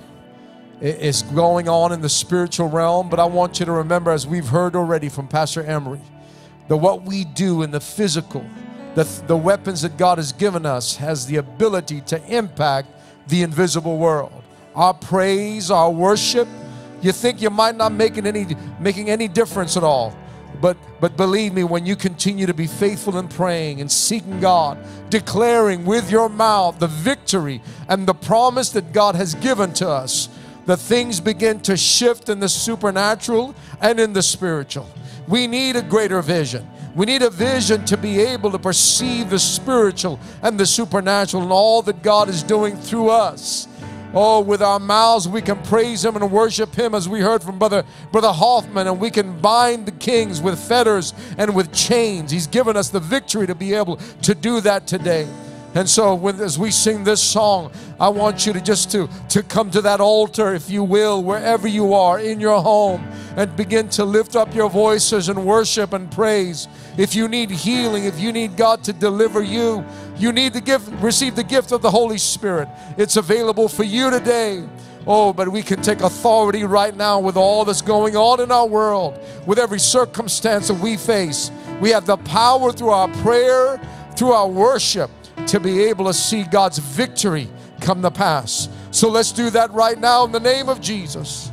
is 0.81 1.23
going 1.23 1.69
on 1.69 1.93
in 1.93 2.01
the 2.01 2.09
spiritual 2.09 2.69
realm. 2.69 3.09
But 3.09 3.21
I 3.21 3.25
want 3.25 3.61
you 3.61 3.67
to 3.67 3.73
remember, 3.73 4.11
as 4.11 4.27
we've 4.27 4.49
heard 4.49 4.75
already 4.77 5.09
from 5.09 5.29
Pastor 5.29 5.63
Emory, 5.63 6.01
that 6.69 6.77
what 6.77 7.03
we 7.03 7.25
do 7.25 7.63
in 7.63 7.71
the 7.71 7.81
physical 7.81 8.45
the, 8.95 9.05
the 9.27 9.37
weapons 9.37 9.83
that 9.83 9.97
God 9.97 10.19
has 10.19 10.33
given 10.33 10.67
us 10.67 10.97
has 10.97 11.27
the 11.27 11.37
ability 11.37 12.01
to 12.03 12.23
impact 12.27 12.89
the 13.29 13.43
invisible 13.43 13.99
world. 13.99 14.43
Our 14.75 14.95
praise, 14.95 15.71
our 15.71 15.91
worship, 15.91 16.49
you 17.01 17.13
think 17.13 17.41
you 17.41 17.51
might 17.51 17.77
not 17.77 17.93
making 17.93 18.27
any 18.27 18.47
making 18.79 19.09
any 19.09 19.29
difference 19.29 19.77
at 19.77 19.83
all. 19.83 20.17
But 20.61 20.77
but 21.01 21.17
believe 21.17 21.55
me, 21.55 21.65
when 21.65 21.87
you 21.87 21.97
continue 21.97 22.47
to 22.47 22.55
be 22.55 22.67
faithful 22.67 23.17
in 23.19 23.29
praying 23.29 23.81
and 23.81 23.91
seeking 23.91 24.41
God, 24.41 24.79
declaring 25.09 25.85
with 25.85 26.11
your 26.11 26.29
mouth 26.29 26.79
the 26.79 26.89
victory 26.89 27.63
and 27.89 28.07
the 28.07 28.15
promise 28.15 28.71
that 28.71 28.93
God 28.93 29.15
has 29.15 29.35
given 29.35 29.73
to 29.75 29.89
us, 29.89 30.29
the 30.67 30.77
things 30.77 31.21
begin 31.21 31.61
to 31.61 31.77
shift 31.77 32.29
in 32.29 32.41
the 32.41 32.49
supernatural 32.49 33.55
and 33.81 33.99
in 33.99 34.13
the 34.13 34.23
spiritual. 34.23 34.89
We 35.27 35.47
need 35.47 35.77
a 35.77 35.83
greater 35.83 36.21
vision. 36.21 36.69
We 36.95 37.07
need 37.07 37.23
a 37.23 37.31
vision 37.31 37.85
to 37.87 37.97
be 37.97 38.21
able 38.21 38.51
to 38.51 38.59
perceive 38.59 39.31
the 39.31 39.39
spiritual 39.39 40.19
and 40.43 40.59
the 40.59 40.67
supernatural 40.67 41.43
and 41.43 41.53
all 41.53 41.83
that 41.83 42.03
God 42.03 42.29
is 42.29 42.43
doing 42.43 42.77
through 42.77 43.11
us. 43.11 43.69
Oh, 44.13 44.41
with 44.41 44.61
our 44.61 44.81
mouths, 44.81 45.29
we 45.29 45.41
can 45.41 45.63
praise 45.63 46.05
Him 46.05 46.17
and 46.17 46.33
worship 46.33 46.75
Him 46.75 46.97
as 46.97 47.09
we 47.09 47.21
heard 47.21 47.45
from 47.45 47.61
Brother, 47.61 47.85
Brother 48.11 48.33
Hoffman, 48.33 48.89
and 48.89 48.99
we 48.99 49.09
can 49.09 49.41
bind 49.41 49.87
the 49.87 49.93
kings 49.93 50.43
with 50.43 50.59
fetters 50.59 51.15
and 51.39 51.55
with 51.55 51.73
chains. 51.73 52.33
He's 52.33 52.49
given 52.49 52.77
us 52.77 52.89
the 52.89 52.99
victory 52.99 53.47
to 53.47 53.55
be 53.55 53.73
able 53.73 53.97
to 54.23 54.35
do 54.35 54.61
that 54.63 54.89
today. 54.89 55.29
And 55.75 55.89
so 55.89 56.15
when, 56.17 56.41
as 56.41 56.59
we 56.59 56.73
sing 56.73 57.05
this 57.05 57.23
song, 57.23 57.71
I 58.01 58.09
want 58.09 58.45
you 58.45 58.53
to 58.53 58.61
just 58.61 58.91
to, 58.93 59.09
to 59.29 59.43
come 59.43 59.71
to 59.71 59.81
that 59.83 60.01
altar, 60.01 60.53
if 60.53 60.69
you 60.69 60.83
will, 60.83 61.23
wherever 61.23 61.69
you 61.69 61.95
are, 61.95 62.19
in 62.19 62.41
your 62.41 62.61
home, 62.61 63.07
and 63.37 63.55
begin 63.57 63.89
to 63.91 64.05
lift 64.05 64.35
up 64.35 64.53
your 64.55 64.69
voices 64.69 65.29
and 65.29 65.47
worship 65.47 65.93
and 65.93 66.11
praise. 66.11 66.67
If 66.99 67.15
you 67.15 67.29
need 67.29 67.51
healing, 67.51 68.05
if 68.05 68.19
you 68.19 68.33
need 68.33 68.57
God 68.57 68.83
to 68.85 68.93
deliver 68.93 69.43
you, 69.43 69.85
you 70.17 70.33
need 70.33 70.55
to 70.55 70.61
give, 70.61 71.03
receive 71.03 71.37
the 71.37 71.45
gift 71.45 71.71
of 71.71 71.83
the 71.83 71.91
Holy 71.91 72.19
Spirit. 72.19 72.69
It's 72.99 73.17
available 73.17 73.69
for 73.69 73.85
you 73.85 74.11
today. 74.11 74.65
Oh, 75.07 75.33
but 75.33 75.49
we 75.49 75.63
can 75.63 75.81
take 75.81 76.01
authority 76.01 76.65
right 76.65 76.95
now 76.95 77.21
with 77.21 77.37
all 77.37 77.65
that's 77.65 77.81
going 77.81 78.17
on 78.17 78.41
in 78.41 78.51
our 78.51 78.67
world, 78.67 79.19
with 79.47 79.59
every 79.59 79.81
circumstance 79.81 80.69
that 80.69 80.75
we 80.75 80.97
face. 80.97 81.51
We 81.81 81.91
have 81.91 82.05
the 82.05 82.19
power 82.19 82.71
through 82.73 82.91
our 82.91 83.09
prayer, 83.23 83.81
through 84.17 84.33
our 84.33 84.49
worship, 84.49 85.11
to 85.51 85.59
be 85.59 85.83
able 85.83 86.05
to 86.05 86.15
see 86.15 86.45
God's 86.45 86.79
victory 86.79 87.49
come 87.81 88.03
to 88.03 88.11
pass. 88.11 88.69
So 88.93 89.09
let's 89.09 89.33
do 89.33 89.51
that 89.51 89.73
right 89.73 89.99
now 89.99 90.25
in 90.25 90.31
the 90.31 90.39
name 90.39 90.69
of 90.69 90.81
Jesus. 90.81 91.50